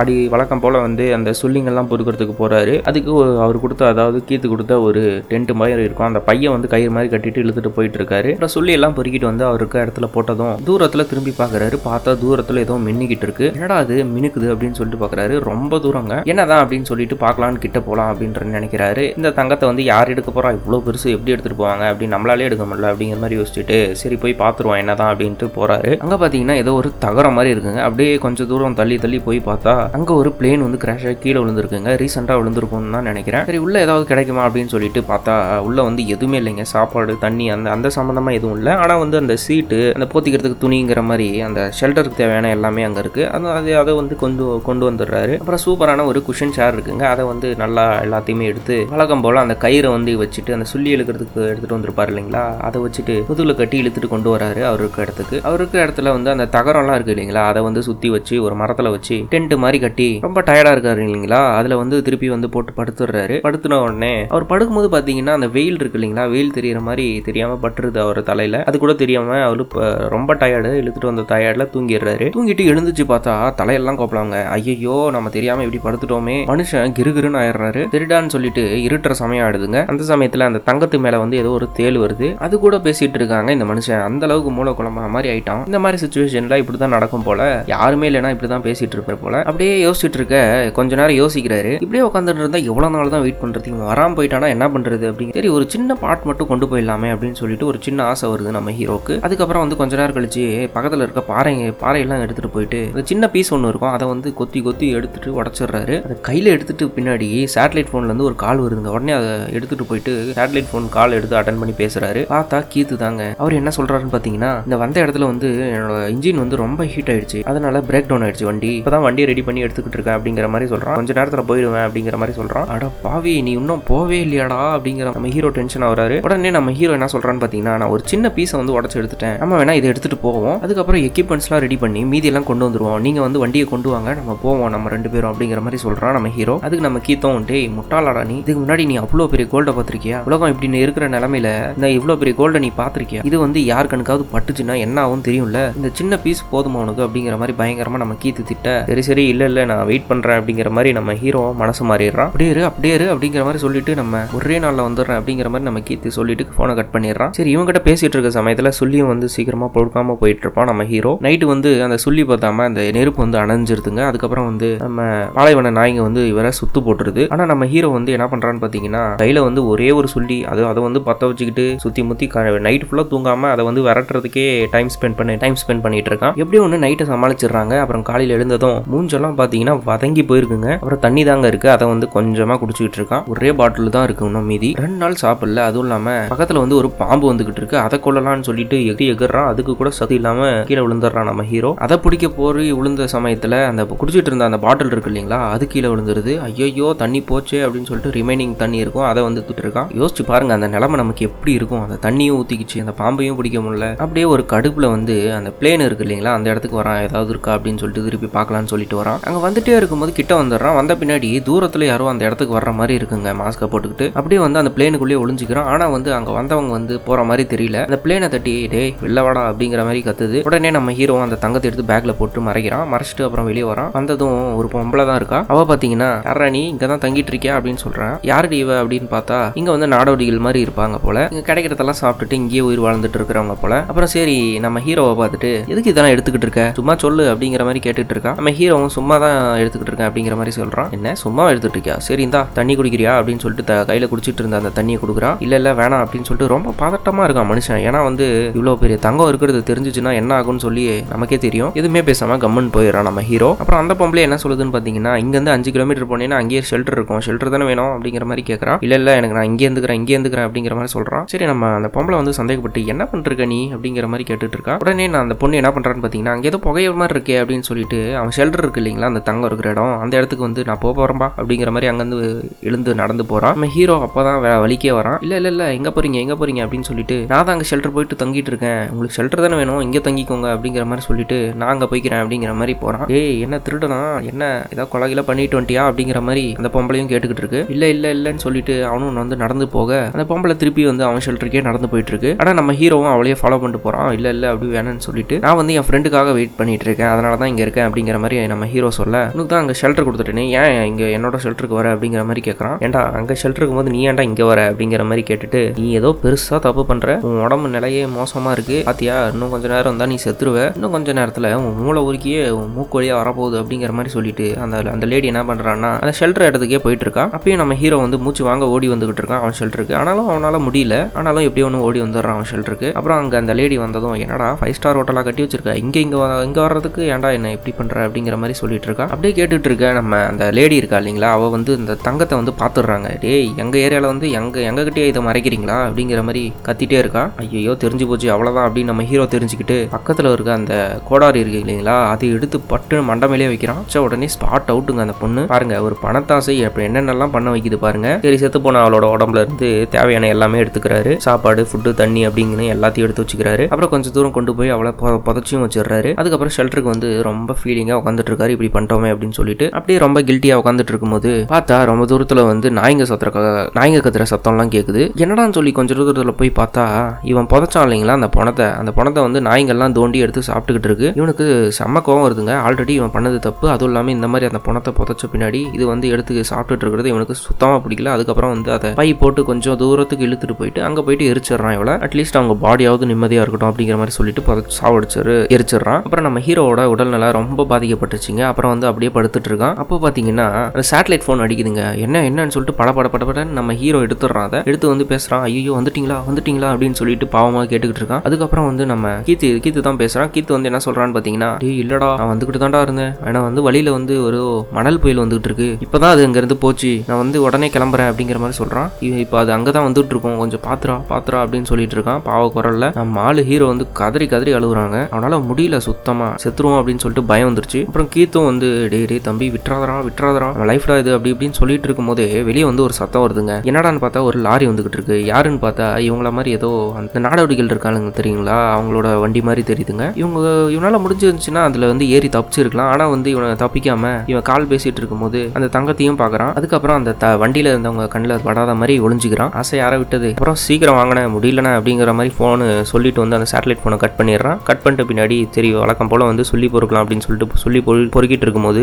ஆடி 0.00 0.16
வழக்கம் 0.34 0.62
போல் 0.64 0.78
வந்து 0.86 1.04
அந்த 1.18 1.30
சுள்ளிங்கெல்லாம் 1.40 1.90
பொறுக்கிறதுக்கு 1.92 2.34
போகிறாரு 2.40 2.74
அதுக்கு 2.90 3.12
அவர் 3.44 3.62
கொடுத்த 3.64 3.86
அதாவது 3.92 4.18
கீத்து 4.28 4.46
கொடுத்த 4.54 4.80
ஒரு 4.88 5.02
டென்ட் 5.30 5.52
மாதிரி 5.60 5.84
இருக்கும். 5.88 6.08
அந்த 6.10 6.22
பையன் 6.28 6.54
வந்து 6.56 6.70
கயிறு 6.74 6.94
மாதிரி 6.96 7.12
கட்டிட்டு 7.14 7.42
இழுத்துட்டு 7.44 7.72
போயிட்டு 7.76 7.98
இருக்காரு 8.00 8.30
அப்புறம் 8.34 8.54
சொல்லி 8.56 8.74
எல்லாம் 8.78 8.96
பொறுக்கிட்டு 8.98 9.30
வந்து 9.30 9.44
அவருக்கு 9.50 9.82
இடத்துல 9.84 10.08
போட்டதும் 10.16 10.54
தூரத்தில் 10.68 11.08
திரும்பி 11.12 11.34
பார்க்குறாரு 11.40 11.78
பார்த்தா 11.88 12.14
தூரத்தில் 12.24 12.62
ஏதோ 12.64 12.74
மின்னிக்கிட்டு 12.86 13.26
இருக்கு. 13.28 13.46
என்னடா 13.56 13.76
அது 13.84 13.96
மினுக்குது 14.14 14.48
அப்படின்னு 14.52 14.78
சொல்லிட்டு 14.80 15.02
பார்க்குறாரு 15.02 15.34
ரொம்ப 15.50 15.78
தூரங்க. 15.84 16.14
என்னதான் 16.32 16.62
அப்படின்னு 16.64 16.88
சொல்லிட்டு 16.90 17.18
பார்க்கலான்னு 17.24 17.62
கிட்ட 17.64 17.78
போகலாம் 17.88 18.10
அப்படின்ற 18.12 18.48
நினைக்கிறாரு. 18.56 19.04
இந்த 19.18 19.32
தங்கத்தை 19.38 19.66
வந்து 19.70 19.84
யார் 19.92 20.12
எடுக்க 20.14 20.30
போறா? 20.36 20.50
இவ்வளோ 20.58 20.80
பெருசு 20.86 21.08
எப்படி 21.16 21.34
எடுத்துட்டு 21.34 21.60
போவாங்க 21.62 21.84
அப்படின்னு 21.90 22.16
நம்மளாலே 22.16 22.46
எடுக்க 22.48 22.64
முடியல 22.68 22.90
அப்படிங்கிற 22.92 23.20
மாதிரி 23.22 23.38
யோசிச்சுட்டு 23.40 23.78
சரி 24.02 24.18
போய் 24.22 24.40
பார்த்துருவோம் 24.42 24.80
என்னதான் 24.82 25.12
அப்படின்ட்டு 25.12 25.48
போறாரு. 25.58 25.92
அங்க 26.04 26.16
பாத்தீங்கன்னா 26.22 26.56
ஏதோ 26.62 26.74
ஒரு 26.80 26.90
தகரம் 27.04 27.36
மாதிரி 27.38 27.52
இருக்குங்க. 27.56 27.82
அப்படியே 27.88 28.12
கொஞ்சம் 28.26 28.50
தூரம் 28.52 28.78
தள்ளி 28.80 28.98
தள்ளி 29.04 29.20
போய் 29.28 29.40
பார்த்தா 29.50 29.74
அங்க 29.98 30.10
ஒரு 30.20 30.32
பிளேன் 30.38 30.64
வந்து 30.66 30.80
கிராஷ் 30.84 31.06
ஆகி 31.10 31.18
கீழே 31.24 31.38
விழுந்திருக்குங்க. 31.42 31.90
ரீசெண்டாக 32.02 32.40
விழுந்திருக்கும்னு 32.40 32.94
தான் 32.96 33.08
நினைக்கிறேன். 33.10 33.44
சரி 33.50 33.60
உள்ள 33.66 33.76
ஏதாவது 33.86 34.04
கிடைக்குமா 34.12 34.42
அப்படின்னு 34.46 34.72
சொல்லிட்டு 34.74 35.02
பார்த்தா 35.10 35.34
உள்ள 35.68 35.78
வந்து 35.88 36.02
எதுவுமே 36.14 36.38
இல்லைங்க. 36.40 36.64
சாப்பாடு 36.74 37.14
தண்ணி 37.24 37.46
அந்த 37.56 37.70
அந்த 37.76 37.88
சம்மந்தமாக 37.96 38.38
எதுவும் 38.38 38.56
இல்லை. 38.58 38.72
ஆனால் 38.82 39.00
வந்து 39.04 39.16
அந்த 39.22 39.36
சீட்டு 39.44 39.80
அந்த 39.96 40.08
போத்திக்கிறதுக்கு 40.12 40.62
துணிங்கிற 40.64 41.02
மாதிரி 41.10 41.28
அந்த 41.48 41.60
ஷெல்டருக்கு 41.80 42.20
தேவையான 42.22 42.50
எல்லாமே 42.56 42.84
அங்கே 42.88 43.02
இருக்கு. 43.04 43.22
அது 43.36 43.52
அது 43.58 43.70
அதை 43.82 43.94
வந்து 44.00 44.14
கொண்டு 44.22 44.44
கொண்டு 44.68 44.84
வந்துடுறாரு. 44.90 45.34
அப்புறம் 45.42 45.62
சூப்பரான 45.66 46.06
ஒரு 46.10 46.20
குஷன் 46.28 46.54
சேர் 46.58 46.74
இருக்குங்க. 46.76 47.04
அதை 47.12 47.24
வந்து 47.32 47.48
நல்லா 47.62 47.86
எல்லாத்தையுமே 48.06 48.48
எடுத்து 48.52 48.76
வழக்கம் 48.94 49.24
போல 49.26 49.40
அந்த 49.46 49.56
கயிறை 49.64 49.90
வந்து 49.96 50.12
வச்சுட்டு 50.22 50.56
அந்த 50.56 50.68
சுள்ளி 50.72 50.90
இழுக்கிறதுக்கு 50.96 51.40
எடுத்துட்டு 51.50 51.76
வந்திருப்பாரு 51.76 52.10
இல்லைங்களா? 52.12 52.44
அதை 52.68 52.80
வச்சுட்டு 52.84 53.14
முதுகில் 53.30 53.58
கட்டி 53.60 53.76
இழுத்துட்டு 53.82 54.10
கொண்டு 54.14 54.30
வராரு 54.34 54.62
அவருக்கு 54.70 55.02
இடத்துக்கு. 55.04 55.36
அவருக்கு 55.50 55.76
இடத்துல 55.84 56.12
வந்து 56.16 56.30
அந்த 56.34 56.48
தகரம்லாம் 56.56 56.98
இருக்கு 56.98 57.14
இல்லைங்களா? 57.14 57.44
அதை 57.50 57.62
வந்து 57.68 57.82
சுற்றி 57.88 58.08
வச்சு 58.16 58.34
ஒரு 58.46 58.54
மரத்தில் 58.62 58.92
வச்சு 58.96 59.16
டென்ட் 59.32 59.54
மாதிரி 59.64 59.80
கட்டி 59.84 60.08
ரொம்ப 60.26 60.42
டயர்டாக 60.48 60.74
இருக்காரு 60.76 61.00
இல்லைங்களா? 61.06 61.40
அதில் 61.58 61.80
வந்து 61.82 61.96
திருப்பி 62.06 62.28
வந்து 62.34 62.48
போட்டு 62.54 62.72
படுத்துடுறாரு. 62.78 63.36
படுத்துன 63.46 63.80
உடனே 63.86 64.12
அவர் 64.32 64.48
படுக்கும்போது 64.52 64.88
பார்த்தீங்கன்னா 64.94 65.34
அந்த 65.38 65.48
வெயில் 65.56 65.78
இருக்கு 65.80 65.98
இல்லைங்களா? 66.00 66.24
வெயில் 66.34 66.54
தெரியற 66.58 66.80
மாதிரி 66.88 67.06
தெரியாமல் 67.28 67.60
பட்டுருது 67.64 68.00
அவர் 68.04 68.20
தலையில். 68.30 68.58
அது 68.68 68.76
கூட 68.84 68.92
தெரியாமல் 69.02 69.44
அவரு 69.46 69.64
இப்போ 69.66 69.82
ரொம்ப 70.14 70.34
டயர்டு 70.42 70.72
இழுத்துட்டு 70.82 71.10
வந்த 71.10 71.24
டயர்டில் 71.32 71.70
தூங்கிடுறாரு. 71.74 72.28
தூங்கிட்டு 72.36 72.64
எழுந்துச்சு 72.72 73.06
பார்த்தா 73.12 73.34
தலையெல்லாம் 73.60 73.98
கோப்பலாங்க. 74.00 74.36
ஐயோ 74.56 74.96
நம்ம 75.16 75.30
தெரியாமல் 75.36 75.64
இப்படி 75.66 75.80
படுத்துட்டோமே. 75.86 76.36
மனுஷன் 76.52 76.94
கிருகிருன்னு 76.98 77.40
ஆயிடுறாரு. 77.42 77.82
திருடான்னு 77.94 78.34
சொல்லிட்டு 78.36 78.64
இருட்டுற 78.86 79.14
சமயம் 79.22 79.44
ஆயிடுதுங்க. 79.46 79.80
அந்த 79.92 80.02
சமயத்தில் 80.12 80.48
அந்த 80.48 80.62
தங்கத்து 80.68 80.98
மேலே 81.06 81.18
வந்து 81.24 81.36
ஏதோ 81.42 81.50
ஒரு 81.58 81.68
தேள் 81.78 81.98
வருது. 82.04 82.28
அது 82.46 82.54
கூட 82.64 82.76
பேசிட்டு 82.86 83.18
இருக்காங்க 83.20 83.50
இந்த 83.56 83.66
மனுஷன். 83.72 84.02
அந்த 84.08 84.24
அளவுக்கு 84.28 84.52
மூல 84.58 84.70
குழம்பா 84.78 85.04
மாதிரி 85.16 85.30
ஆயிட்டான். 85.32 85.62
இந்த 85.70 85.78
மாதிரி 85.84 86.00
சுச்சுவேஷன்ல 86.04 86.58
இப்படிதான் 86.62 86.94
நடக்கும் 86.96 87.26
போல 87.28 87.35
யாருமே 87.66 88.10
இல்லைன்னா 88.10 88.30
இப்படிதான் 88.34 88.64
பேசிட்டு 88.66 88.96
இருப்பார் 88.98 89.20
போல. 89.20 89.42
அப்படியே 89.42 89.74
யோசிச்சுட்டு 89.86 90.18
இருக்க 90.20 90.70
கொஞ்ச 90.74 90.96
நேரம் 90.96 91.18
யோசிக்கிறாரு. 91.22 91.72
இப்படியே 91.84 92.04
உட்காந்துட்டு 92.08 92.42
இருந்தா 92.44 92.58
எவ்வளவு 92.58 92.94
நாள் 92.96 93.08
தான் 93.08 93.20
வெயிட் 93.20 93.42
பண்றது? 93.42 93.66
இவன் 93.66 93.88
வராம 93.92 94.16
போயிட்டானா 94.18 94.48
என்ன 94.48 94.68
பண்றது 94.68 95.04
அப்படின்னு. 95.10 95.34
சரி 95.34 95.48
ஒரு 95.48 95.64
சின்ன 95.68 95.94
பாட் 95.94 96.22
மட்டும் 96.22 96.46
கொண்டு 96.46 96.66
போயிடலாமே 96.66 97.10
அப்படின்னு 97.14 97.40
சொல்லிட்டு 97.42 97.66
ஒரு 97.66 97.78
சின்ன 97.80 98.04
ஆசை 98.04 98.30
வருது 98.30 98.56
நம்ம 98.58 98.70
ஹீரோக்கு. 98.70 99.20
அதுக்கப்புறம் 99.20 99.62
வந்து 99.64 99.76
கொஞ்ச 99.76 99.96
நேரம் 99.96 100.16
கழிச்சு 100.16 100.44
பக்கத்துல 100.74 101.06
இருக்க 101.06 101.20
பாறை 101.20 101.54
பாறையெல்லாம் 101.82 102.22
எடுத்துட்டு 102.24 102.48
போயிட்டு 102.48 102.80
அந்த 102.92 103.02
சின்ன 103.04 103.30
பீஸ் 103.30 103.52
ஒன்று 103.52 103.68
இருக்கும். 103.68 103.92
அதை 103.92 104.08
வந்து 104.08 104.34
கொத்தி 104.34 104.62
கொத்தி 104.62 104.90
எடுத்துட்டு 104.90 105.42
உடச்சிடுறாரு. 105.42 105.96
அதை 106.06 106.16
கையில 106.28 106.44
எடுத்துட்டு 106.44 106.86
பின்னாடி 106.96 107.28
சேட்டலைட் 107.54 107.92
போன்ல 107.92 108.10
இருந்து 108.10 108.24
ஒரு 108.24 108.34
கால் 108.34 108.62
வருதுங்க. 108.64 108.92
உடனே 108.96 109.12
அதை 109.12 109.30
எடுத்துட்டு 109.52 109.84
போயிட்டு 109.84 110.12
சேட்டலைட் 110.36 110.70
போன் 110.72 110.88
கால் 110.88 111.12
எடுத்து 111.12 111.36
அட்டன் 111.36 111.60
பண்ணி 111.62 111.74
பேசுறாரு. 111.82 112.22
பார்த்தா 112.34 112.64
கீத்து 112.74 112.96
தாங்க. 112.96 113.34
அவர் 113.38 113.58
என்ன 113.60 113.70
சொல்றாருன்னு 113.76 114.14
பாத்தீங்கன்னா 114.16 114.52
இந்த 114.64 114.76
வந்த 114.84 115.04
இடத்துல 115.04 115.26
வந்து 115.32 115.48
என்னோட 115.76 115.96
இன்ஜின் 116.14 116.42
வந்து 116.42 116.56
ரொம்ப 116.56 116.84
ஹீட் 116.84 117.12
ஆயிடுச்சு. 117.16 117.40
அதனால 117.52 117.82
பிரேக் 117.90 118.08
டவுன் 118.10 118.26
ஆயிடுச்சு 118.26 118.48
வண்டி. 118.50 118.72
இப்பதான் 118.80 119.04
வண்டியை 119.06 119.28
ரெடி 119.32 119.44
பண்ணி 119.48 119.64
எடுத்துக்கிட்டு 119.66 119.98
இருக்கேன் 119.98 120.16
அப்படிங்கிற 120.18 120.48
மாதிரி 120.54 120.70
சொல்றான். 120.74 120.98
கொஞ்ச 121.00 121.12
நேரத்துல 121.20 121.44
போயிடுவேன் 121.50 121.86
அப்படிங்கிற 121.88 122.16
மாதிரி 122.22 122.36
சொல்றான். 122.40 122.68
அட 122.76 122.90
பாவி 123.04 123.34
நீ 123.48 123.52
இன்னும் 123.60 123.84
போவே 123.90 124.18
இல்லையாடா 124.26 124.60
அப்படிங்கிற 124.76 125.12
நம்ம 125.16 125.32
ஹீரோ 125.36 125.50
டென்ஷன் 125.58 125.86
ஆகுறாரு. 125.88 126.16
உடனே 126.28 126.50
நம்ம 126.58 126.72
ஹீரோ 126.78 126.92
என்ன 126.98 127.08
சொல்றான்னு 127.14 127.42
பாத்தீங்கன்னா 127.44 127.74
நான் 127.82 127.92
ஒரு 127.94 128.02
சின்ன 128.12 128.32
பீஸை 128.36 128.56
வந்து 128.60 128.74
உடச்சு 128.78 128.98
எடுத்துட்டேன். 129.00 129.36
நம்ம 129.42 129.60
வேணா 129.60 129.76
இதை 129.80 129.88
எடுத்துட்டு 129.92 130.18
போவோம். 130.26 130.58
அதுக்கப்புறம் 130.66 131.02
எக்யூப்மெண்ட்ஸ்லாம் 131.08 131.62
ரெடி 131.66 131.76
பண்ணி 131.84 132.02
மீதி 132.12 132.30
எல்லாம் 132.32 132.48
கொண்டு 132.50 132.64
வந்துருவோம். 132.68 132.98
நீங்க 133.06 133.20
வந்து 133.26 133.42
வண்டியை 133.44 133.66
கொண்டு 133.72 133.88
வாங்க 133.94 134.14
நம்ம 134.20 134.38
போவோம் 134.44 134.72
நம்ம 134.76 134.92
ரெண்டு 134.94 135.10
பேரும் 135.14 135.30
அப்படிங்கிற 135.32 135.60
மாதிரி 135.66 135.80
சொல்றான் 135.84 136.16
நம்ம 136.18 136.28
ஹீரோ 136.38 136.56
அதுக்கு 136.66 136.86
நம்ம 136.86 137.00
கீத்தோம் 137.08 137.44
டேய் 137.50 137.68
முட்டாளாடா 137.78 138.24
நீ. 138.30 138.36
இதுக்கு 138.44 138.60
முன்னாடி 138.64 138.86
நீ 138.90 138.96
அவ்வளோ 138.98 139.26
பெரிய 139.32 139.48
கோல்டை 139.52 139.72
பார்த்திருக்கியா? 139.78 140.18
உலகம் 140.28 140.52
இப்படி 140.52 140.68
நீ 140.74 140.78
இருக்கிற 140.78 141.08
நிலமையில 141.08 141.48
இந்த 141.76 141.88
இவ்வளோ 141.98 142.16
பெரிய 142.22 142.34
கோல்டை 142.40 142.60
நீ 142.64 142.70
பார்த்திருக்கியா? 142.80 143.22
இது 143.30 143.36
வந்து 143.44 143.64
யார் 143.64 143.90
கணக்காவது 143.92 144.24
பட்டுச்சுன்னா 144.34 144.76
என்ன 144.86 145.00
ஆகும் 145.04 145.24
தெரியும்ல? 145.28 145.60
இந்த 145.76 145.88
சின்ன 145.92 146.18
பீஸ் 146.24 146.42
போதுமா 146.52 146.80
உனக்கு? 146.84 147.05
அப்படிங்கிற 147.06 147.36
மாதிரி 147.40 147.54
பயங்கரமா 147.62 148.00
நம்ம 148.02 148.14
கீத்து 148.22 148.42
திட்ட 148.50 148.68
சரி 148.90 149.02
சரி 149.08 149.24
இல்ல 149.32 149.44
இல்ல 149.50 149.60
நான் 149.70 149.84
வெயிட் 149.90 150.06
பண்றேன் 150.10 150.38
அப்படிங்கிற 150.40 150.70
மாதிரி 150.76 150.90
நம்ம 150.98 151.14
ஹீரோ 151.22 151.42
மனசு 151.62 151.82
மாறிடுறான். 151.90 152.30
அப்படியே 152.30 152.50
இரு 152.54 152.62
அப்படியே 152.68 152.94
இரு 152.98 153.06
அப்படிங்கிற 153.14 153.42
மாதிரி 153.48 153.60
சொல்லிட்டு 153.64 153.94
நம்ம 154.00 154.22
ஒரே 154.38 154.56
நாள்ல 154.64 154.84
வந்துடுறேன் 154.88 155.18
அப்படிங்கிற 155.20 155.48
மாதிரி 155.52 155.68
நம்ம 155.68 155.82
கீத்து 155.88 156.14
சொல்லிட்டு 156.18 156.46
போனை 156.56 156.74
கட் 156.78 156.92
பண்ணிடுறான். 156.94 157.32
சரி 157.38 157.50
இவங்ககிட்ட 157.56 157.82
பேசிட்டு 157.88 158.16
இருக்க 158.16 158.32
சமயத்துல 158.38 158.72
சொல்லியும் 158.80 159.10
வந்து 159.12 159.28
சீக்கிரமா 159.34 159.68
பொறுக்காம 159.76 160.16
போயிட்டு 160.22 160.44
இருப்பான் 160.46 160.68
நம்ம 160.72 160.84
ஹீரோ 160.92 161.12
நைட்டு 161.26 161.48
வந்து 161.52 161.72
அந்த 161.86 161.98
சொல்லி 162.06 162.24
பார்த்தாம 162.30 162.64
அந்த 162.70 162.82
நெருப்பு 162.98 163.22
வந்து 163.24 163.40
அணைஞ்சிருதுங்க. 163.44 164.02
அதுக்கப்புறம் 164.10 164.48
வந்து 164.50 164.70
நம்ம 164.84 165.02
பாலைவன 165.38 165.72
நாய்ங்க 165.78 166.02
வந்து 166.08 166.24
இவரை 166.32 166.52
சுத்து 166.60 166.82
போட்டுருது. 166.88 167.24
ஆனா 167.34 167.44
நம்ம 167.52 167.66
ஹீரோ 167.74 167.90
வந்து 167.98 168.14
என்ன 168.16 168.28
பண்றான்னு 168.32 168.64
பாத்தீங்கன்னா 168.64 169.04
கையில 169.22 169.44
வந்து 169.48 169.64
ஒரே 169.72 169.90
ஒரு 169.98 170.08
சொல்லி 170.16 170.38
அது 170.52 170.62
அதை 170.70 170.82
வந்து 170.88 171.02
பத்த 171.10 171.30
வச்சுக்கிட்டு 171.30 171.66
சுத்தி 171.84 172.02
முத்தி 172.10 172.28
நைட் 172.68 172.84
ஃபுல்லா 172.88 173.04
தூங்காம 173.12 173.50
அதை 173.54 173.62
வந்து 173.68 173.82
விரட்டுறதுக்கே 173.86 174.46
டைம் 174.74 174.88
ஸ்பெண்ட் 174.94 175.16
பண்ணி 175.18 175.34
டைம் 175.42 175.56
ஸ்பெண்ட் 175.62 175.82
பண்ணிட்டு 175.84 176.10
இருக்கான். 176.10 176.34
எப்படி 176.42 176.58
ஒன்று 176.64 176.78
நைட் 176.84 176.95
நைட்டை 176.96 177.06
சமாளிச்சிடுறாங்க. 177.12 177.74
அப்புறம் 177.82 178.04
காலையில் 178.08 178.34
எழுந்ததும் 178.36 178.76
மூஞ்செல்லாம் 178.92 179.36
பார்த்தீங்கன்னா 179.40 179.74
வதங்கி 179.88 180.22
போயிருக்குங்க. 180.30 180.68
அப்புறம் 180.80 181.02
தண்ணி 181.04 181.22
தாங்க 181.28 181.46
இருக்கு. 181.52 181.68
அதை 181.74 181.84
வந்து 181.92 182.06
கொஞ்சமாக 182.14 182.58
குடிச்சிக்கிட்டு 182.62 182.98
இருக்கான். 183.00 183.24
ஒரே 183.32 183.50
பாட்டில் 183.58 183.92
தான் 183.96 184.04
இருக்கு 184.08 184.26
இன்னும் 184.28 184.48
மீதி. 184.50 184.70
ரெண்டு 184.84 184.98
நாள் 185.02 185.16
சாப்பிடல. 185.24 185.60
அதுவும் 185.70 185.86
இல்லாமல் 185.86 186.28
பக்கத்தில் 186.32 186.60
வந்து 186.62 186.76
ஒரு 186.80 186.88
பாம்பு 187.00 187.26
வந்துகிட்டு 187.30 187.60
இருக்கு. 187.62 187.78
அதை 187.86 187.96
கொள்ளலாம்னு 188.06 188.46
சொல்லிட்டு 188.48 188.78
எகி 188.92 189.06
எகிறான். 189.14 189.48
அதுக்கு 189.52 189.74
கூட 189.80 189.90
சதி 189.98 190.16
இல்லாமல் 190.20 190.56
கீழே 190.70 190.84
விழுந்துடுறான் 190.86 191.28
நம்ம 191.30 191.44
ஹீரோ 191.52 191.72
அதை 191.86 191.98
பிடிக்க 192.06 192.26
போய் 192.38 192.70
விழுந்த 192.78 193.08
சமயத்தில் 193.14 193.58
அந்த 193.70 193.84
குடிச்சிட்டு 194.00 194.30
இருந்த 194.32 194.48
அந்த 194.50 194.60
பாட்டில் 194.66 194.92
இருக்கு 194.94 195.12
இல்லைங்களா 195.12 195.40
அது 195.56 195.66
கீழே 195.74 195.90
விழுந்துருது. 195.94 196.34
ஐயோ 196.48 196.88
தண்ணி 197.02 197.22
போச்சே 197.30 197.60
அப்படின்னு 197.66 197.90
சொல்லிட்டு 197.90 198.14
ரிமைனிங் 198.18 198.56
தண்ணி 198.64 198.80
இருக்கும். 198.84 199.06
அதை 199.10 199.22
வந்து 199.28 199.42
இருக்கான். 199.64 199.90
யோசிச்சு 200.00 200.22
பாருங்க 200.30 200.52
அந்த 200.58 200.68
நிலைமை 200.74 200.96
நமக்கு 201.02 201.22
எப்படி 201.30 201.52
இருக்கும்? 201.58 201.82
அந்த 201.86 201.96
தண்ணியும் 202.06 202.36
ஊற்றிக்கிச்சு 202.40 202.82
அந்த 202.84 202.94
பாம்பையும் 203.02 203.38
பிடிக்க 203.38 203.58
முடியல. 203.66 203.86
அப்படியே 204.04 204.26
ஒரு 204.34 204.42
கடுப்பில் 204.52 204.92
வந்து 204.94 205.14
அந்த 205.38 205.50
பிளேன் 205.60 205.84
இருக்கு 205.86 206.04
இல்லைங்களா 206.06 206.32
அந்த 206.38 206.46
இடத்துக்கு 206.52 206.80
வர 206.80 206.85
வரான் 206.86 207.04
ஏதாவது 207.06 207.30
இருக்கா 207.34 207.52
அப்படின்னு 207.56 207.80
சொல்லிட்டு 207.82 208.04
திருப்பி 208.06 208.28
பார்க்கலான்னு 208.36 208.70
சொல்லிட்டு 208.72 208.96
வரான். 209.00 209.20
அங்கே 209.28 209.40
வந்துட்டே 209.46 209.72
இருக்கும்போது 209.78 210.12
கிட்ட 210.18 210.32
வந்துடுறான். 210.40 210.76
வந்த 210.80 210.92
பின்னாடி 211.00 211.28
தூரத்தில் 211.48 211.84
யாரோ 211.90 212.04
அந்த 212.12 212.22
இடத்துக்கு 212.28 212.56
வர்ற 212.58 212.70
மாதிரி 212.80 212.94
இருக்குங்க 212.98 213.30
மாஸ்கை 213.40 213.66
போட்டுக்கிட்டு. 213.72 214.06
அப்படியே 214.18 214.40
வந்து 214.44 214.60
அந்த 214.62 214.70
பிளேனுக்குள்ளேயே 214.76 215.20
ஒளிஞ்சிக்கிறான். 215.22 215.68
ஆனால் 215.72 215.92
வந்து 215.96 216.10
அங்கே 216.18 216.32
வந்தவங்க 216.38 216.72
வந்து 216.78 216.94
போகிற 217.06 217.24
மாதிரி 217.30 217.44
தெரியல. 217.54 217.78
அந்த 217.88 217.98
பிளேனை 218.04 218.28
தட்டி 218.34 218.54
டேய் 218.74 218.92
வெளில 219.04 219.22
வாடா 219.26 219.42
அப்படிங்கிற 219.50 219.82
மாதிரி 219.88 220.02
கத்துது. 220.08 220.38
உடனே 220.48 220.70
நம்ம 220.78 220.92
ஹீரோ 220.98 221.16
அந்த 221.26 221.38
தங்கத்தை 221.44 221.68
எடுத்து 221.70 221.86
பேக்ல 221.92 222.14
போட்டு 222.20 222.46
மறைக்கிறான். 222.48 222.84
மறைச்சிட்டு 222.94 223.26
அப்புறம் 223.28 223.48
வெளியே 223.50 223.66
வரான். 223.70 223.90
வந்ததும் 223.98 224.38
ஒரு 224.60 224.70
பொம்பளை 224.74 225.06
தான் 225.10 225.18
இருக்கா. 225.22 225.40
அவ 225.54 225.60
பார்த்தீங்கன்னா 225.70 226.10
யாரா 226.28 226.48
நீ? 226.56 226.62
இங்கே 226.74 226.88
தான் 226.92 227.02
தங்கிட்டு 227.04 227.32
இருக்கியா 227.34 227.54
அப்படின்னு 227.58 227.82
சொல்கிறான் 227.84 228.14
யாருடைய 228.30 228.64
இவ? 228.64 228.72
அப்படின்னு 228.82 229.08
பார்த்தா 229.16 229.38
இங்கே 229.60 229.72
வந்து 229.76 229.88
நாடோடிகள் 229.96 230.44
மாதிரி 230.46 230.60
இருப்பாங்க 230.66 230.96
போல. 231.06 231.18
இங்கே 231.32 231.44
கிடைக்கிறதெல்லாம் 231.50 232.00
சாப்பிட்டுட்டு 232.02 232.40
இங்கேயே 232.40 232.64
உயிர் 232.68 232.84
வாழ்ந்துட்டு 232.86 233.18
இருக்கிறவங்க 233.20 233.56
போல. 233.62 233.74
அப்புறம் 233.90 234.12
சரி 234.16 234.38
நம்ம 234.66 234.80
ஹீரோவை 234.86 235.14
பார்த்துட்டு 235.22 235.52
எதுக்கு 235.72 235.92
இதெல்லாம் 235.92 236.14
எடுத்துக்கிட்டு 236.14 236.48
இருக்க? 236.48 236.64
சும்மா 236.76 236.94
சொல்லு 236.96 237.24
அப்படிங்கிற 237.32 237.62
மாதிரி 237.68 237.80
கேட்டுட்டு 237.86 238.12
இருக்கான். 238.14 238.34
நம்ம 238.34 238.50
ஹீரோவும் 238.50 238.94
சும்மா 238.96 239.16
தான் 239.18 239.36
எடுத்துக்கிட்டு 239.58 239.90
இருக்கேன் 239.90 240.08
அப்படிங்கிற 240.08 240.36
மாதிரி 240.36 240.62
சொல்றான். 240.62 240.90
என்ன? 240.90 241.14
சும்மா 241.14 241.48
எடுத்துட்டு 241.48 241.78
இருக்கியா? 241.78 241.96
சரி 241.98 242.22
இந்தா 242.22 242.40
தண்ணி 242.52 242.76
குடிக்கிறியா? 242.76 243.12
அப்படின்னு 243.18 243.38
சொல்லிட்டு 243.38 243.64
த- 243.64 243.84
கையில 243.88 244.06
குடிச்சிட்டு 244.12 244.40
இருந்த 244.42 244.56
அந்த 244.56 244.72
தண்ணியை 244.78 244.98
கொடுக்குறான். 244.98 245.36
இல்ல 245.38 245.54
இல்ல 245.54 245.72
வேணாம் 245.72 246.02
அப்படின்னு 246.02 246.28
சொல்லிட்டு 246.28 246.52
ரொம்ப 246.54 246.74
பதட்டமா 246.78 247.22
இருக்கான் 247.28 247.50
மனுஷன். 247.52 247.80
ஏன்னா 247.88 248.02
வந்து 248.02 248.26
இவ்வளவு 248.54 248.78
பெரிய 248.78 248.98
தங்கம் 248.98 249.28
இருக்கிறது 249.28 249.60
தெரிஞ்சுச்சுன்னா 249.70 250.14
என்ன 250.14 250.40
ஆகும்னு 250.40 250.64
சொல்லி 250.66 250.84
நமக்கே 251.10 251.38
தெரியும். 251.38 251.70
எதுவுமே 251.74 252.00
பேசாம 252.00 252.38
கம்மன் 252.44 252.70
போயிடறான் 252.74 253.02
நம்ம 253.02 253.20
ஹீரோ 253.20 253.50
அப்புறம் 253.60 253.80
அந்த 253.80 253.94
பொம்பளை 253.98 254.20
என்ன 254.20 254.38
சொல்லுதுன்னு 254.42 254.74
பாத்தீங்கன்னா 254.76 255.14
இங்க 255.16 255.34
இருந்து 255.36 255.50
அஞ்சு 255.50 255.72
கிலோமீட்டர் 255.72 256.08
போனீங்கன்னா 256.08 256.40
அங்கேயே 256.42 256.62
ஷெல்டர் 256.70 256.96
இருக்கும். 256.96 257.20
ஷெல்டர் 257.26 257.50
தானே 257.50 257.64
வேணும்? 257.64 257.92
அப்படிங்கிற 257.96 258.24
மாதிரி 258.24 258.42
கேட்கறான் 258.50 258.76
இல்ல 258.80 258.94
இல்ல 258.94 259.14
எனக்கு 259.14 259.34
நான் 259.34 259.44
இங்கே 259.44 259.68
இருந்துக்கிறேன் 259.68 259.98
இங்கே 260.00 260.18
இருந்துக்கிறேன் 260.18 260.46
அப்படிங்கிற 260.48 260.74
மாதிரி 260.78 260.86
சொல்கிறான் 260.86 261.24
சரி 261.26 261.44
நம்ம 261.44 261.66
அந்த 261.74 261.90
பொம்பளை 261.94 262.16
வந்து 262.20 262.32
சந்தேகப்பட்டு 262.32 262.84
என்ன 262.86 263.08
பண்ணிருக்க 263.12 263.46
நீ? 263.46 263.60
அப்படிங்கிற 263.74 264.06
மாதிரி 264.06 264.24
கேட்டுட்டு 264.28 264.56
இருக்கா 264.56 264.76
உடனே 264.80 265.06
நான் 265.06 265.22
அந்த 265.22 265.34
பொண்ணு 265.34 265.56
என்ன 265.56 265.70
பண்ணுறான்னு 265.70 266.02
பார்த்தீங்கன்னா 266.02 266.34
அங்கே 266.36 266.48
ஏதோ 266.48 266.58
புகைய 266.66 266.94
மாதிரி 267.00 267.14
இருக்கே 267.16 267.36
அப்படின்னு 267.42 267.66
சொல்லிட்டு 267.70 267.98
அவன் 268.20 268.34
ஷெல்டர் 268.38 268.62
இருக்கு 268.64 268.80
இல்லைங்களா 268.82 269.10
அந்த 269.12 269.22
தங்கம் 269.28 269.48
இருக்கிற 269.50 269.70
இடம் 269.74 269.94
அந்த 270.04 270.14
இடத்துக்கு 270.18 270.46
வந்து 270.48 270.62
நான் 270.68 270.80
போக 270.84 270.92
போகிறேன்பா 270.98 271.28
அப்படிங்கிற 271.38 271.70
மாதிரி 271.74 271.90
அங்கேருந்து 271.90 272.28
எழுந்து 272.68 272.94
நடந்து 273.02 273.24
போகிறான் 273.30 273.54
நம்ம 273.56 273.68
ஹீரோ 273.76 273.96
அப்போ 274.06 274.20
தான் 274.28 274.38
வலிக்கே 274.64 274.92
வரான். 274.98 275.18
இல்லை 275.24 275.36
இல்லை 275.40 275.50
இல்லை 275.54 275.66
எங்கே 275.78 275.90
போகிறீங்க 275.96 276.18
எங்கே 276.24 276.36
போகிறீங்க 276.40 276.60
அப்படின்னு 276.64 276.88
சொல்லிட்டு 276.90 277.16
நான் 277.30 277.44
தான் 277.46 277.54
அங்கே 277.56 277.68
ஷெல்டர் 277.70 277.94
போயிட்டு 277.96 278.18
தங்கிட்டு 278.22 278.50
இருக்கேன். 278.52 278.82
உங்களுக்கு 278.92 279.16
ஷெல்டர் 279.18 279.42
தானே 279.44 279.58
வேணும்? 279.60 279.80
இங்கே 279.86 280.00
தங்கிக்கோங்க 280.06 280.48
அப்படிங்கிற 280.54 280.84
மாதிரி 280.90 281.04
சொல்லிட்டு 281.08 281.38
நான் 281.60 281.72
அங்கே 281.74 281.88
போய்க்கிறேன் 281.92 282.22
அப்படிங்கிற 282.22 282.54
மாதிரி 282.60 282.74
போகிறான் 282.82 283.06
ஏய் 283.18 283.36
என்ன 283.46 283.60
திருடனா? 283.66 284.00
என்ன 284.30 284.42
ஏதாவது 284.72 284.90
கொலகில 284.94 285.22
பண்ணிட்டு 285.30 285.58
வந்துட்டியா? 285.58 285.84
அப்படிங்கிற 285.90 286.20
மாதிரி 286.28 286.44
அந்த 286.60 286.70
பொம்பளையும் 286.76 287.10
கேட்டுக்கிட்டு 287.12 287.44
இருக்கு. 287.44 287.62
இல்லை 287.76 287.90
இல்லை 287.96 288.10
இல்லைன்னு 288.16 288.44
சொல்லிட்டு 288.46 288.76
அவனும் 288.90 289.22
வந்து 289.22 289.38
நடந்து 289.44 289.68
போக 289.76 289.90
அந்த 290.14 290.26
பொம்பளை 290.32 290.56
திருப்பி 290.62 290.84
வந்து 290.90 291.06
அவன் 291.08 291.24
ஷெல்டருக்கே 291.28 291.64
நடந்து 291.68 291.90
போயிட்டு 291.94 292.12
இருக்கு. 292.14 292.32
ஆனால் 292.42 292.58
நம்ம 292.60 292.74
ஹீரோவும் 292.80 293.12
அவளையே 293.14 293.38
ஃபாலோ 293.42 293.58
பண்ணிட்டு 293.62 293.84
போகிறான் 293.86 294.12
இல்லை 294.18 294.32
இல்லை 294.36 294.50
அப்படி 294.52 294.70
வேணும்னு 294.76 295.06
சொல்லிட்டு 295.08 295.38
நான் 295.46 295.58
வந்து 295.60 295.76
என் 295.78 295.88
ஃப்ரெண்டுக்காக 295.88 296.32
வெயிட் 296.38 296.55
பண்ணிட்டு 296.58 296.86
இருக்கேன் 296.86 297.10
அதனால 297.12 297.34
தான் 297.40 297.50
இங்கே 297.52 297.64
இருக்கேன் 297.66 297.86
அப்படிங்கிற 297.88 298.18
மாதிரி 298.22 298.38
நம்ம 298.52 298.66
ஹீரோ 298.72 298.90
சொல்ல 298.98 299.16
உனக்கு 299.34 299.50
தான் 299.52 299.62
அங்கே 299.62 299.76
ஷெல்டர் 299.80 300.06
கொடுத்துட்டேனே 300.06 300.44
ஏன் 300.60 300.76
இங்கே 300.90 301.06
என்னோட 301.16 301.36
ஷெல்டருக்கு 301.44 301.78
வர? 301.78 301.88
அப்படிங்கிற 301.94 302.22
மாதிரி 302.28 302.42
கேட்குறான் 302.48 302.76
ஏன்டா 302.86 303.02
அங்கே 303.18 303.36
ஷெல்டருக்கு 303.42 303.76
போது 303.78 303.92
நீ 303.94 304.00
ஏன்டா 304.10 304.24
இங்கே 304.28 304.46
வர? 304.50 304.60
அப்படிங்கிற 304.70 305.04
மாதிரி 305.08 305.24
கேட்டுட்டு 305.30 305.60
நீ 305.78 305.88
ஏதோ 306.00 306.10
பெருசாக 306.22 306.60
தப்பு 306.66 306.84
பண்ணுற 306.90 307.10
உன் 307.28 307.40
உடம்பு 307.46 307.68
நிலையே 307.74 308.02
மோசமாக 308.16 308.54
இருக்கு. 308.56 308.78
பாத்தியா 308.88 309.16
இன்னும் 309.32 309.52
கொஞ்சம் 309.54 309.72
நேரம் 309.74 309.88
இருந்தால் 309.88 310.10
நீ 310.12 310.18
செத்துருவ. 310.24 310.58
இன்னும் 310.76 310.94
கொஞ்ச 310.96 311.12
நேரத்தில் 311.20 311.48
உன் 311.60 311.78
மூளை 311.80 312.02
உருக்கியே 312.08 312.42
உன் 312.58 312.72
மூக்கு 312.76 312.98
வழியாக 312.98 313.20
வரப்போகுது. 313.20 313.56
அப்படிங்கிற 313.62 313.92
மாதிரி 313.98 314.12
சொல்லிட்டு 314.16 314.46
அந்த 314.64 314.82
அந்த 314.94 315.06
லேடி 315.12 315.26
என்ன 315.32 315.42
பண்ணுறான்னா 315.50 315.90
அந்த 316.02 316.14
ஷெல்டர் 316.20 316.48
இடத்துக்கே 316.50 316.80
போயிட்டு 316.84 317.06
இருக்கா 317.06 317.24
அப்பயும் 317.36 317.60
நம்ம 317.62 317.76
ஹீரோ 317.82 317.98
வந்து 318.04 318.20
மூச்சு 318.24 318.42
வாங்க 318.48 318.64
ஓடி 318.74 318.88
வந்துகிட்டு 318.92 319.22
இருக்கான் 319.22 319.42
அவன் 319.42 319.58
ஷெல்டருக்கு 319.60 319.96
ஆனாலும் 320.00 320.30
அவனால் 320.32 320.60
முடியல. 320.66 320.94
ஆனாலும் 321.18 321.46
எப்படியோ 321.48 321.66
ஒன்று 321.68 321.84
ஓடி 321.88 322.00
வந்துடுறான் 322.04 322.36
அவன் 322.36 322.50
ஷெல்டருக்கு 322.50 322.88
அப்புறம் 322.98 323.18
அங்கே 323.20 323.38
அந்த 323.42 323.54
லேடி 323.60 323.78
வந்ததும் 323.84 324.16
என்னடா 324.24 324.48
ஃபைவ் 324.60 324.76
ஸ்டார் 324.78 324.98
ஹோட்டலாக 324.98 325.24
கட்டி 325.28 325.42
வச்சிருக்கா? 325.44 325.74
இங்கே 325.82 326.00
இங்கே 326.06 326.18
இங்கே 326.46 326.60
வர்றதுக்கு 326.60 327.02
ஏன்டா 327.02 327.32
என்ன 327.32 327.50
இப்படி 327.50 327.74
பண்ணுற 327.78 327.96
அப்படிங்கிற 327.96 328.34
மாதிரி 328.34 328.52
சொல்லிட்டு 328.52 328.84
இருக்கா. 328.84 329.04
அப்படியே 329.04 329.44
கேட்டுட்டு 329.44 329.64
இருக்க 329.64 329.92
நம்ம 329.92 330.16
அந்த 330.26 330.50
லேடி 330.50 330.76
இருக்கா 330.76 330.98
இல்லைங்களா 330.98 331.30
அவள் 331.36 331.50
வந்து 331.50 331.76
இந்த 331.76 331.94
தங்கத்தை 331.94 332.38
வந்து 332.38 332.52
பார்த்துடுறாங்க 332.60 333.16
டேய் 333.20 333.52
எங்கள் 333.56 333.80
ஏரியாவில் 333.80 334.10
வந்து 334.12 334.30
எங்கள் 334.30 334.64
எங்ககிட்டயே 334.64 335.06
இதை 335.06 335.24
மறைக்கிறீங்களா? 335.24 335.74
அப்படிங்கிற 335.76 336.16
மாதிரி 336.16 336.52
கத்திட்டே 336.64 336.92
இருக்கா. 336.92 337.30
ஐயோ 337.36 337.72
தெரிஞ்சு 337.72 338.06
போச்சு 338.06 338.28
அவ்வளோதான் 338.32 338.70
அப்படின்னு 338.70 338.84
நம்ம 338.84 339.02
ஹீரோ 339.02 339.22
தெரிஞ்சுக்கிட்டு 339.22 339.88
பக்கத்தில் 339.90 340.32
இருக்க 340.32 340.52
அந்த 340.52 341.00
கோடாரி 341.08 341.40
இருக்கு 341.40 341.58
இல்லைங்களா 341.60 342.08
அதை 342.08 342.32
எடுத்து 342.32 342.60
பட்டு 342.60 343.02
மண்டமேலேயே 343.02 343.46
வைக்கிறான். 343.46 343.76
வச்ச 343.76 344.02
உடனே 344.02 344.26
ஸ்பாட் 344.26 344.68
அவுட்டுங்க 344.68 345.00
அந்த 345.00 345.14
பொண்ணு. 345.20 345.46
பாருங்க 345.46 345.82
ஒரு 345.82 345.96
பணத்தாசை 346.02 346.64
அப்படி 346.64 346.86
என்னென்னலாம் 346.86 347.30
பண்ண 347.30 347.52
வைக்குது 347.52 347.76
பாருங்க. 347.76 348.18
சரி 348.22 348.36
செத்து 348.36 348.60
போன 348.60 348.88
அவளோட 348.88 349.02
உடம்புல 349.02 349.40
இருந்து 349.40 349.86
தேவையான 349.90 350.28
எல்லாமே 350.28 350.62
எடுத்துக்கிறாரு. 350.62 351.16
சாப்பாடு 351.16 351.66
ஃபுட்டு 351.72 351.94
தண்ணி 351.94 352.26
அப்படிங்கிற 352.26 352.64
எல்லாத்தையும் 352.74 352.98
எடுத்து 352.98 353.24
வச்சுக்கிறாரு. 353.24 353.62
அப்புறம் 353.62 353.90
கொஞ்சம் 353.90 354.12
தூரம் 354.12 354.32
கொண்டு 354.32 354.54
போய் 354.54 354.68
அவளை 354.68 354.92
பொ- 355.00 355.20
புதைச்சியும் 355.26 355.68
வச்சிடுறாரு. 355.68 356.14
அதுக்கப்புறம் 356.36 356.56
ஷெல்டருக்கு 356.56 356.92
வந்து 356.94 357.08
ரொம்ப 357.28 357.50
ஃபீலிங்காக 357.58 357.98
உட்காந்துட்டு 358.00 358.30
இருக்காரு 358.32 358.54
இப்படி 358.54 358.70
பண்ணிட்டோமே 358.76 359.08
அப்படின்னு 359.12 359.36
சொல்லிட்டு 359.38 359.66
அப்படியே 359.78 359.98
ரொம்ப 360.04 360.18
கில்ட்டியாக 360.28 360.60
உட்காந்துட்டு 360.62 360.92
இருக்கும்போது 360.92 361.30
பார்த்தா 361.52 361.76
ரொம்ப 361.90 362.04
தூரத்தில் 362.10 362.42
வந்து 362.50 362.68
நாய்ங்க 362.78 363.04
சத்துற 363.10 363.30
நாய்ங்க 363.78 364.00
கத்துற 364.06 364.24
சத்தம்லாம் 364.32 364.72
கேட்குது 364.74 365.02
என்னடான்னு 365.24 365.56
சொல்லி 365.58 365.72
கொஞ்சம் 365.78 365.98
தூரத்தில் 366.00 366.36
போய் 366.40 366.52
பார்த்தா 366.60 366.84
இவன் 367.30 367.48
புதைச்சான் 367.52 367.84
இல்லைங்களா? 367.86 368.16
அந்த 368.20 368.28
பணத்தை. 368.36 368.66
அந்த 368.80 368.90
பணத்தை 368.98 369.20
வந்து 369.26 369.40
நாய்ங்கள்லாம் 369.48 369.94
தோண்டி 369.98 370.18
எடுத்து 370.24 370.42
சாப்பிட்டுக்கிட்டு 370.48 370.88
இருக்கு 370.90 371.08
இவனுக்கு 371.20 371.46
செம்ம 371.78 372.02
கோவம் 372.06 372.24
வருதுங்க. 372.26 372.54
ஆல்ரெடி 372.66 372.94
இவன் 373.00 373.14
பண்ணது 373.16 373.38
தப்பு. 373.46 373.66
அதுவும் 373.74 373.90
இல்லாமல் 373.92 374.14
இந்த 374.16 374.28
மாதிரி 374.32 374.48
அந்த 374.50 374.60
பணத்தை 374.66 374.92
புதைச்ச 374.98 375.24
பின்னாடி 375.34 375.60
இது 375.76 375.84
வந்து 375.92 376.06
எடுத்து 376.14 376.44
சாப்பிட்டுட்டு 376.52 376.84
இருக்கிறது 376.84 377.10
இவனுக்கு 377.14 377.36
சுத்தமாக 377.46 377.80
பிடிக்கல. 377.84 378.12
அதுக்கப்புறம் 378.16 378.52
வந்து 378.56 378.72
அதை 378.76 378.90
பை 379.00 379.08
போட்டு 379.22 379.42
கொஞ்சம் 379.50 379.78
தூரத்துக்கு 379.82 380.26
இழுத்துட்டு 380.28 380.56
போயிட்டு 380.60 380.82
அங்கே 380.88 381.04
போயிட்டு 381.08 381.30
எரிச்சிடுறான் 381.32 381.76
இவளை. 381.78 381.94
அட்லீஸ்ட் 382.06 382.38
அவங்க 382.40 382.56
பாடியாவது 382.66 383.10
நிம்மதியாக 383.12 383.44
இருக்கட்டும் 383.44 383.70
அப்படிங்கிற 383.72 383.98
மாதிரி 384.02 384.16
சொல்லிட்டு 384.18 384.44
புதைச்சு 384.48 384.76
சாவடிச்சிரு 384.80 385.36
எரிச்சிடுறான். 385.56 386.02
அப்புறம் 386.16 386.32
நம்ம 386.32 386.42
ஹீரோவோட 386.44 386.82
உடல்நலம் 386.92 387.32
ரொம்ப 387.36 387.64
பாதிக்கப்பட்டுச்சுங்க. 387.70 388.42
அப்புறம் 388.50 388.70
வந்து 388.72 388.86
அப்படியே 388.90 389.10
படுத்துட்டு 389.16 389.48
இருக்கான். 389.50 389.74
அப்போ 389.82 389.94
பார்த்தீங்கன்னா 390.04 390.46
அந்த 390.68 390.82
சேட்டலைட் 390.90 391.24
ஃபோன் 391.24 391.42
அடிக்குதுங்க. 391.44 391.82
என்ன 392.04 392.22
என்னன்னு 392.28 392.52
சொல்லிட்டு 392.54 392.74
பட 392.78 392.90
பட 392.98 393.08
படப்படன்னு 393.14 393.56
நம்ம 393.58 393.74
ஹீரோ 393.80 393.98
எடுத்துடுறான் 394.04 394.46
அதை. 394.48 394.58
எடுத்து 394.70 394.86
வந்து 394.92 395.06
பேசுகிறான் 395.10 395.42
ஐயோ 395.48 395.72
வந்துட்டீங்களா 395.78 396.16
வந்துட்டீங்களா? 396.28 396.68
அப்படின்னு 396.74 396.98
சொல்லிட்டு 397.00 397.26
பாவமாக 397.34 397.66
கேட்டுக்கிட்டு 397.72 398.02
இருக்கான். 398.02 398.22
அதுக்கப்புறம் 398.28 398.68
வந்து 398.70 398.86
நம்ம 398.92 399.10
கீத்து 399.26 399.50
கீத்து 399.66 399.82
தான் 399.88 399.98
பேசுகிறான் 400.02 400.32
கீத்து 400.36 400.56
வந்து 400.56 400.70
என்ன 400.70 400.80
சொல்கிறான்னு 400.86 401.16
பார்த்தீங்கன்னா 401.16 401.50
டேய் 401.64 401.76
இல்லடா 401.82 402.08
நான் 402.22 402.30
வந்துக்கிட்டு 402.32 402.62
தான்டா 402.64 402.80
இருந்தேன். 402.86 403.12
ஆனால் 403.26 403.44
வந்து 403.48 403.64
வழியில் 403.68 403.92
வந்து 403.98 404.16
ஒரு 404.28 404.40
மணல் 404.78 405.00
புயல் 405.04 405.22
வந்துகிட்டு 405.24 405.50
இருக்கு. 405.52 405.68
இப்போதான் 405.86 406.14
அது 406.16 406.24
அங்கேருந்து 406.28 406.58
போச்சு. 406.64 406.94
நான் 407.10 407.22
வந்து 407.24 407.44
உடனே 407.48 407.70
கிளம்புறேன் 407.76 408.10
அப்படிங்கிற 408.12 408.40
மாதிரி 408.44 408.58
சொல்கிறான் 408.62 408.88
இப்போ 409.26 409.38
அது 409.42 409.54
அங்கே 409.58 409.76
தான் 409.78 409.86
வந்துட்டு 409.88 410.14
இருக்கோம். 410.16 410.40
கொஞ்சம் 410.44 410.64
பாத்துரா 410.70 410.96
பாத்துரா 411.12 411.44
அப்படின்னு 411.44 411.70
சொல்லிட்டு 411.74 411.98
இருக்கான். 411.98 412.24
பாவ 412.30 412.48
குரல்ல. 412.56 412.90
நம்ம 413.02 413.22
ஆளு 413.28 413.46
ஹீரோ 413.52 413.68
வந்து 413.74 413.88
கதறி 414.02 414.28
கதறி 414.34 414.54
அழுகுறாங்க. 414.60 414.96
அவனால 415.14 415.42
முடியல 415.52 415.84
சுத்தமா 416.06 416.26
செத்துருவோம் 416.42 416.78
அப்படின்னு 416.80 417.02
சொல்லிட்டு 417.04 417.28
பயம் 417.30 417.48
வந்துருச்சு. 417.48 417.80
அப்புறம் 417.88 418.08
கீத்தும் 418.14 418.48
வந்து 418.50 418.88
டே 418.92 418.98
டே 419.10 419.16
தம்பி 419.28 419.46
விட்டுறாதரா 419.54 419.94
விட்டுறாதரா 420.08 420.48
லைஃப்டா 420.70 420.86
லைஃப்ல 420.86 420.98
இது? 421.02 421.10
அப்படி 421.14 421.30
இப்படின்னு 421.34 421.56
சொல்லிட்டு 421.58 421.86
இருக்கும்போதே 421.88 422.26
வெளியே 422.48 422.64
வந்து 422.68 422.82
ஒரு 422.82 422.94
சத்தம் 422.98 423.22
வருதுங்க. 423.24 423.54
என்னடான்னு 423.70 424.00
பார்த்தா 424.02 424.20
ஒரு 424.22 424.38
லாரி 424.46 424.66
வந்துகிட்டு 424.66 424.98
இருக்கு. 424.98 425.16
யாருன்னு 425.24 425.60
பார்த்தா 425.64 425.86
இவங்கள 426.08 426.30
மாதிரி 426.36 426.50
ஏதோ 426.58 426.70
அந்த 426.98 427.20
நாடோடிகள் 427.26 427.70
இருக்கானுங்க 427.72 428.10
தெரியுங்களா? 428.18 428.58
அவங்களோட 428.76 429.08
வண்டி 429.22 429.40
மாதிரி 429.48 429.62
தெரியுதுங்க. 429.70 430.04
இவங்க 430.22 430.38
இவனால 430.74 431.00
முடிஞ்சிருந்துச்சுன்னா 431.04 431.62
அதுல 431.70 431.88
வந்து 431.92 432.06
ஏறி 432.16 432.30
தப்பிச்சிருக்கலாம். 432.36 432.90
ஆனா 432.94 433.06
வந்து 433.14 433.30
இவனை 433.34 433.48
தப்பிக்காம 433.64 434.12
இவன் 434.32 434.46
கால் 434.50 434.68
பேசிட்டு 434.72 435.02
இருக்கும்போது 435.02 435.40
அந்த 435.54 435.70
தங்கத்தையும் 435.78 436.20
பாக்குறான். 436.22 436.52
அதுக்கப்புறம் 436.60 436.98
அந்த 437.00 437.14
த 437.24 437.32
வண்டியில 437.44 437.72
இருந்தவங்க 437.74 438.06
கண்ணில் 438.14 438.44
படாத 438.46 438.74
மாதிரி 438.82 438.96
ஒளிஞ்சுக்கிறான். 439.06 439.52
ஆசை 439.62 439.78
யாரை 439.82 439.98
விட்டது. 440.04 440.30
அப்புறம் 440.36 440.60
சீக்கிரம் 440.66 441.00
வாங்கின 441.00 441.26
முடியலண்ணே 441.36 441.74
அப்படிங்கிற 441.80 442.14
மாதிரி 442.20 442.34
ஃபோனு 442.38 442.68
சொல்லிட்டு 442.92 443.22
வந்து 443.24 443.38
அந்த 443.40 443.50
சேட்டலைட் 443.54 443.82
ஃபோனை 443.84 444.00
கட் 444.04 444.18
பண்ணிடுறான். 444.20 444.58
கட் 444.70 444.84
பண்ணிட்ட 444.84 445.04
பின்னாடி 445.12 445.38
தெரியும் 445.58 445.80
வழக்கம் 445.80 445.94
போல 446.04 446.24
வந்து 446.24 446.44
சொல்லி 446.44 446.66
பொறுக்கலாம் 446.66 447.04
அப்படின்னு 447.04 447.20
சொல்லிட்டு 447.20 447.58
சொல்லி 447.58 447.80
பொறு 447.80 448.08
பொறுக்கிட்டு 448.08 448.46
இருக்கும்போது 448.46 448.82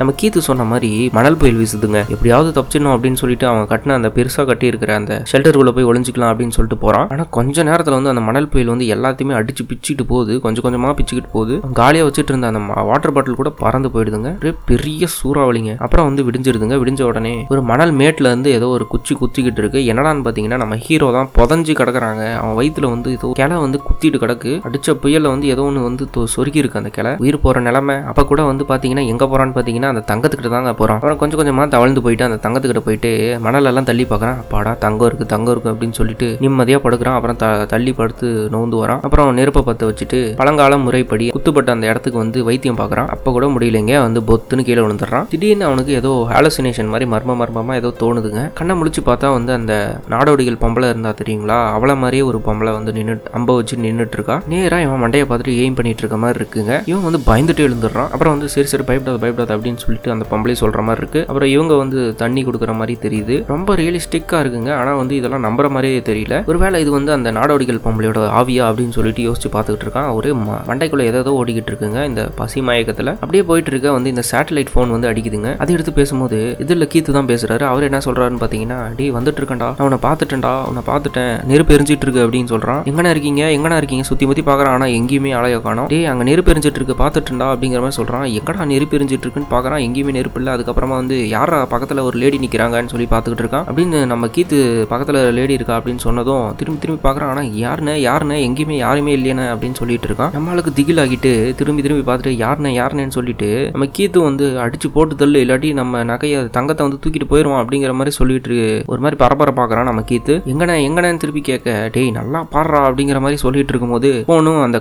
நம்ம 0.00 0.14
கீத்து 0.22 0.38
சொன்ன 0.38 0.64
மாதிரி 0.64 1.10
மணல் 1.12 1.36
புயல் 1.36 1.56
வீசுதுங்க. 1.56 2.08
எப்படியாவது 2.08 2.60
தப்பிச்சிடணும் 2.60 2.96
அப்படின்னு 2.96 3.12
சொல்லிட்டு 3.12 3.46
அவன் 3.46 3.66
கட்டின 3.66 3.88
அந்த 3.88 4.08
பெருசாக 4.08 4.44
கட்டி 4.44 4.66
இருக்கிற 4.66 4.94
அந்த 4.94 5.22
ஷெல்டருக்குள்ள 5.32 5.70
போய் 5.70 5.84
ஒளிஞ்சிக்கலாம் 5.84 6.30
அப்படின்னு 6.30 6.48
சொல்லிட்டு 6.48 6.76
போறான். 6.76 7.08
ஆனால் 7.08 7.26
கொஞ்ச 7.30 7.62
நேரத்தில் 7.62 7.94
வந்து 7.94 8.08
அந்த 8.08 8.20
மணல் 8.20 8.48
புயல் 8.48 8.66
வந்து 8.66 8.84
எல்லாத்தையுமே 8.84 9.30
அடிச்சு 9.30 9.68
பிச்சுட்டு 9.68 10.02
போகுது. 10.06 10.40
கொஞ்சம் 10.40 10.62
கொஞ்சமாக 10.62 11.02
பிச்சுக்கிட்டு 11.02 11.28
போகுது. 11.32 11.60
காலியாக 11.72 12.10
வச்சுட்டு 12.10 12.28
இருந்த 12.28 12.46
அந்த 12.46 12.58
வாட்டர் 12.58 13.12
பாட்டில் 13.12 13.34
கூட 13.34 13.50
பறந்து 13.50 13.88
போயிடுதுங்க. 13.88 14.38
ஒரே 14.42 14.54
பெரிய 14.66 15.06
சூறாவளிங்க. 15.22 15.78
அப்புறம் 15.78 16.06
வந்து 16.06 16.30
விடிஞ்சிருதுங்க. 16.30 16.78
விடிஞ்ச 16.84 17.02
உடனே 17.02 17.46
ஒரு 17.48 17.62
மணல் 17.62 17.94
மேட்ல 17.94 18.20
இருந்து 18.20 18.50
ஏதோ 18.50 18.68
ஒரு 18.68 18.86
குச்சி 18.86 19.14
குத்திக்கிட்டு 19.14 19.58
இருக்கு. 19.58 19.78
என்னடான்னு 19.78 20.24
பார்த்தீங்கன்னா 20.24 20.56
நம்ம 20.56 20.76
ஹீரோ 20.76 21.12
தான் 21.12 21.30
புதஞ்சு 21.34 21.62
கிடக்குறாங்க. 21.62 22.34
அவன் 22.34 22.66
வயிற்றுல 22.66 22.88
வந்து 22.88 23.10
ஏதோ 23.10 23.30
கிளை 23.34 23.56
வந்து 23.56 23.80
குத்திட்டு 23.90 24.20
கிடக்கு. 24.20 24.60
அடிச்ச 24.70 24.96
புயல்ல 25.02 25.28
வந்து 25.28 25.46
ஏதோ 25.46 25.62
ஒன்று 25.62 25.82
வந்து 25.82 26.08
தொ- 26.16 26.24
சொருகி 26.36 26.56
இருக்கு 26.56 26.78
அந்த 26.78 26.90
கிளை. 26.90 27.12
உயிர் 27.18 27.40
போற 27.40 27.60
நிலைமை. 27.60 27.96
அப்ப 27.96 28.24
கூட 28.24 28.42
வந்து 28.42 28.64
பாத்தீங்கன்னா 28.64 29.06
எங்க 29.06 29.24
போறான்னு 29.24 29.50
பார்த்தீங்கன்னா 29.50 29.88
அந்த 29.90 30.14
தங்கத்துக்கிட்ட 30.14 30.48
தாங்க 30.48 30.74
போகிறான் 30.74 30.96
அப்புறம் 30.96 31.18
கொஞ்சம் 31.18 31.36
கொஞ்சமாக 31.36 31.68
தவழ்ந்து 31.68 32.02
போயிட்டு 32.02 32.24
அந்த 32.24 32.48
தங்கத்துக்கிட்ட 32.48 32.78
போயிட்டு 32.78 33.40
மணலெல்லாம் 33.44 33.84
தள்ளி 33.84 34.04
பார்க்குறான் 34.04 34.36
அப்பாடா 34.36 34.76
தங்கம் 34.78 35.06
இருக்கு 35.06 35.26
தங்கம் 35.26 35.60
இருக்கு 35.60 35.86
அப்படின்னு 35.86 35.92
சொல்லிட்டு 35.92 36.36
நிம்மதியாக 36.40 36.90
படுக்கிறான். 36.90 37.14
அப்புறம் 37.14 37.36
த- 37.36 37.64
தள்ளி 37.64 37.92
படுத்து 37.92 38.48
நோந்து 38.52 38.76
வரான். 38.76 39.00
அப்புறம் 39.02 39.34
நெருப்பை 39.34 39.62
பற்ற 39.62 39.86
வச்சுட்டு 39.86 40.36
பழங்கால 40.36 40.78
முறைப்படி 40.78 41.28
குத்துப்பட்ட 41.28 41.70
அந்த 41.70 41.86
இடத்துக்கு 41.86 42.18
வந்து 42.18 42.44
வைத்தியம் 42.44 42.78
பார்க்குறான் 42.78 43.06
அப்போ 43.06 43.30
கூட 43.30 43.46
முடியலைங்க 43.46 44.00
வந்து 44.00 44.20
பொத்துன்னு 44.20 44.64
கீழே 44.64 44.80
விழுந்துடுறான். 44.80 45.28
திடீர்னு 45.28 45.64
அவனுக்கு 45.64 45.92
ஏதோ 45.92 46.28
ஹாலோசினேஷன் 46.30 46.86
மாதிரி 46.86 47.10
மர்ம 47.10 47.36
மர்மமாக 47.36 47.78
ஏதோ 47.78 47.88
தோணுதுங்க. 48.00 48.52
கண்ணை 48.54 48.76
முழிச்சு 48.76 49.06
பார்த்தா 49.06 49.32
வந்து 49.32 49.52
அந்த 49.52 50.00
நாடோடிகள் 50.10 50.56
பொம்பளை 50.60 50.88
இருந்தா 50.88 51.14
தெரியுங்களா? 51.24 51.78
அவள 51.78 51.96
மாதிரியே 51.96 52.22
ஒரு 52.22 52.40
பொம்பளை 52.46 52.72
வந்து 52.72 52.92
நின்று 52.92 53.22
அம்ப 53.32 53.54
வச்சு 53.54 53.76
நின்றுட்டு 53.76 54.12
இருக்கா 54.12 54.42
நேராக 54.48 54.82
இவன் 54.82 55.02
மண்டையை 55.02 55.22
பார்த்துட்டு 55.24 55.52
எய்ம் 55.52 55.74
பண்ணிட்டு 55.74 55.98
இருக்க 55.98 56.16
மாதிரி 56.16 56.44
இருக்குங்க. 56.44 56.82
இவன் 56.86 57.10
வந்து 57.10 57.18
பயந்துட்டு 57.18 57.56
எழுந்துடுறான். 57.56 58.08
அப்புறம் 58.10 58.32
வந்து 58.32 58.48
சரி 58.48 58.66
சரி 58.66 58.82
பயப்படாத 58.82 59.22
பயப்படாத 59.22 59.56
அப்படின்னு 59.56 59.69
அப்படின்னு 59.70 59.76
சொல்லிட்டு 59.76 60.10
அந்த 60.10 60.26
பொம்பளை 60.30 60.54
சொல்ற 60.60 60.82
மாதிரி 60.82 60.96
இருக்கு. 60.96 61.20
அப்புறம் 61.20 61.48
இவங்க 61.48 61.74
வந்து 61.74 62.14
தண்ணி 62.14 62.44
கொடுக்குற 62.44 62.74
மாதிரி 62.74 62.98
தெரியுது. 63.02 63.44
ரொம்ப 63.46 63.76
ரியலிஸ்டிக்கா 63.76 64.30
இருக்குங்க. 64.30 64.72
ஆனா 64.72 64.96
வந்து 64.96 65.16
இதெல்லாம் 65.16 65.44
நம்புற 65.44 65.70
மாதிரியே 65.70 65.98
தெரியல. 65.98 66.44
ஒருவேளை 66.44 66.80
இது 66.80 66.90
வந்து 66.90 67.12
அந்த 67.12 67.32
நாடோடிகள் 67.32 67.80
பொம்பளையோட 67.84 68.18
ஆவியா 68.18 68.64
அப்படின்னு 68.64 68.88
சொல்லிட்டு 68.88 69.32
யோசிச்சு 69.32 69.48
பார்த்துக்கிட்டு 69.52 69.88
இருக்கான். 69.88 70.14
ஒரே 70.14 70.30
ம- 70.30 70.60
மண்டைக்குள்ள 70.66 71.00
ஏதோ 71.00 71.20
ஓடிக்கிட்டு 71.20 71.70
இருக்குங்க 71.70 72.04
இந்த 72.04 72.30
பசி 72.34 72.60
மயக்கத்துல. 72.60 73.06
அப்படியே 73.06 73.42
போயிட்டு 73.42 73.70
இருக்க 73.70 73.92
வந்து 73.92 74.08
இந்த 74.08 74.22
சேட்டலைட் 74.30 74.66
ஃபோன் 74.74 74.90
வந்து 74.90 75.10
அடிக்குதுங்க. 75.10 75.56
அதை 75.58 75.74
எடுத்து 75.74 75.92
பேசும்போது 75.92 76.56
இதுல 76.58 76.88
கீத்து 76.94 77.12
தான் 77.12 77.26
பேசுறாரு. 77.26 77.62
அவர் 77.62 77.82
என்ன 77.82 77.98
சொல்றாருன்னு 77.98 78.42
பாத்தீங்கன்னா 78.42 78.84
அடி 78.84 79.12
வந்துட்டு 79.12 79.40
இருக்கேன்டா 79.40 79.74
அவனை 79.78 79.78
உன்னை 79.78 79.98
பார்த்துட்டேன்டா. 80.02 80.64
உன்னை 80.64 80.82
பார்த்துட்டேன். 80.86 81.44
நெருப்பு 81.44 81.76
எரிஞ்சிட்டு 81.76 81.98
இருக்கு 82.00 82.28
அப்படின்னு 82.28 82.56
சொல்றான். 82.56 82.82
எங்கண்ணா 82.84 83.10
இருக்கீங்க? 83.10 83.44
எங்கண்ணா 83.44 83.76
இருக்கீங்க? 83.76 84.04
சுத்தி 84.04 84.26
முற்றி 84.26 84.42
பார்க்குறான். 84.42 84.68
ஆனா 84.68 84.84
எங்கேயுமே 84.84 85.36
ஆளைய 85.36 85.62
காணும். 85.62 85.86
டே 85.86 86.04
அங்க 86.04 86.24
நெருப்பு 86.24 86.52
எரிஞ்சிட்டு 86.52 86.74
இருக்கு. 86.74 86.94
பார்த்துட்டேன்டா 86.98 87.48
அப்படிங்கிற 87.48 87.80
மாதிரி 87.80 87.96
சொல்றான். 87.96 88.40
எங்கடா 88.40 88.64
நெருப்பு 88.64 88.98
எரிஞ்சிட்டு 88.98 89.26
இருக்குன்னு 89.26 89.59
பார்க்குறான். 89.60 89.84
எங்கேயுமே 89.86 90.16
நெருப்பு 90.18 90.40
இல்லை. 90.40 90.52
அதுக்கப்புறமா 90.56 90.98
வந்து 91.00 91.16
யாரா 91.28 91.58
பக்கத்தில் 91.72 92.04
ஒரு 92.08 92.18
லேடி 92.24 92.38
நிற்கிறாங்கன்னு 92.44 92.92
சொல்லி 92.92 93.06
பார்த்துக்கிட்டு 93.10 93.44
இருக்கான். 93.44 93.66
அப்படின்னு 93.70 93.98
நம்ம 94.12 94.26
கீத்து 94.36 94.58
பக்கத்தில் 94.92 95.18
லேடி 95.38 95.52
இருக்கா? 95.58 95.74
அப்படின்னு 95.80 96.02
சொன்னதும் 96.06 96.44
திரும்பி 96.60 96.80
திரும்பி 96.82 97.02
பார்க்குறான். 97.06 97.30
ஆனால் 97.32 97.48
யாருன்னு 97.64 97.94
யாருன்னு? 98.00 98.36
எங்கேயுமே 98.48 98.76
யாருமே 98.84 99.14
இல்லையானே 99.16 99.46
அப்படின்னு 99.54 99.78
சொல்லிட்டு 99.80 100.08
இருக்கான். 100.10 100.32
நம்மளுக்கு 100.36 100.72
திகில் 100.78 101.02
ஆகிட்டு 101.04 101.32
திரும்பி 101.60 101.84
திரும்பி 101.86 102.04
பார்த்துட்டு 102.10 102.32
யாருன்னு 102.44 102.72
யாருன்னு? 102.80 103.16
சொல்லிட்டு 103.16 103.48
நம்ம 103.72 103.88
கீத்து 103.96 104.18
வந்து 104.28 104.46
அடிச்சு 104.64 104.88
போட்டு 104.94 105.14
தள்ளு. 105.22 105.42
இல்லாட்டி 105.44 105.68
நம்ம 105.80 106.02
நகையை 106.12 106.40
தங்கத்தை 106.56 106.84
வந்து 106.86 107.00
தூக்கிட்டு 107.04 107.28
போயிடுவோம் 107.32 107.60
அப்படிங்கிற 107.62 107.92
மாதிரி 108.00 108.14
சொல்லிட்டு 108.18 108.56
ஒரு 108.92 109.00
மாதிரி 109.04 109.18
பரபர 109.22 109.50
பார்க்குறான் 109.60 109.88
நம்ம 109.90 110.04
கீத்து. 110.10 110.36
எங்கண்ணே 110.52 110.76
எங்கண்ணேன்னு 110.88 111.22
திருப்பி 111.24 111.42
கேட்க. 111.50 111.76
டேய் 111.94 112.10
நல்லா 112.18 112.42
பாடுறா 112.54 112.80
அப்படிங்கிற 112.88 113.20
மாதிரி 113.24 113.38
சொல்லிட்டு 113.44 113.72
இருக்கும்போது 113.74 114.10
ஃபோனும் 114.28 114.60
அந்த 114.66 114.78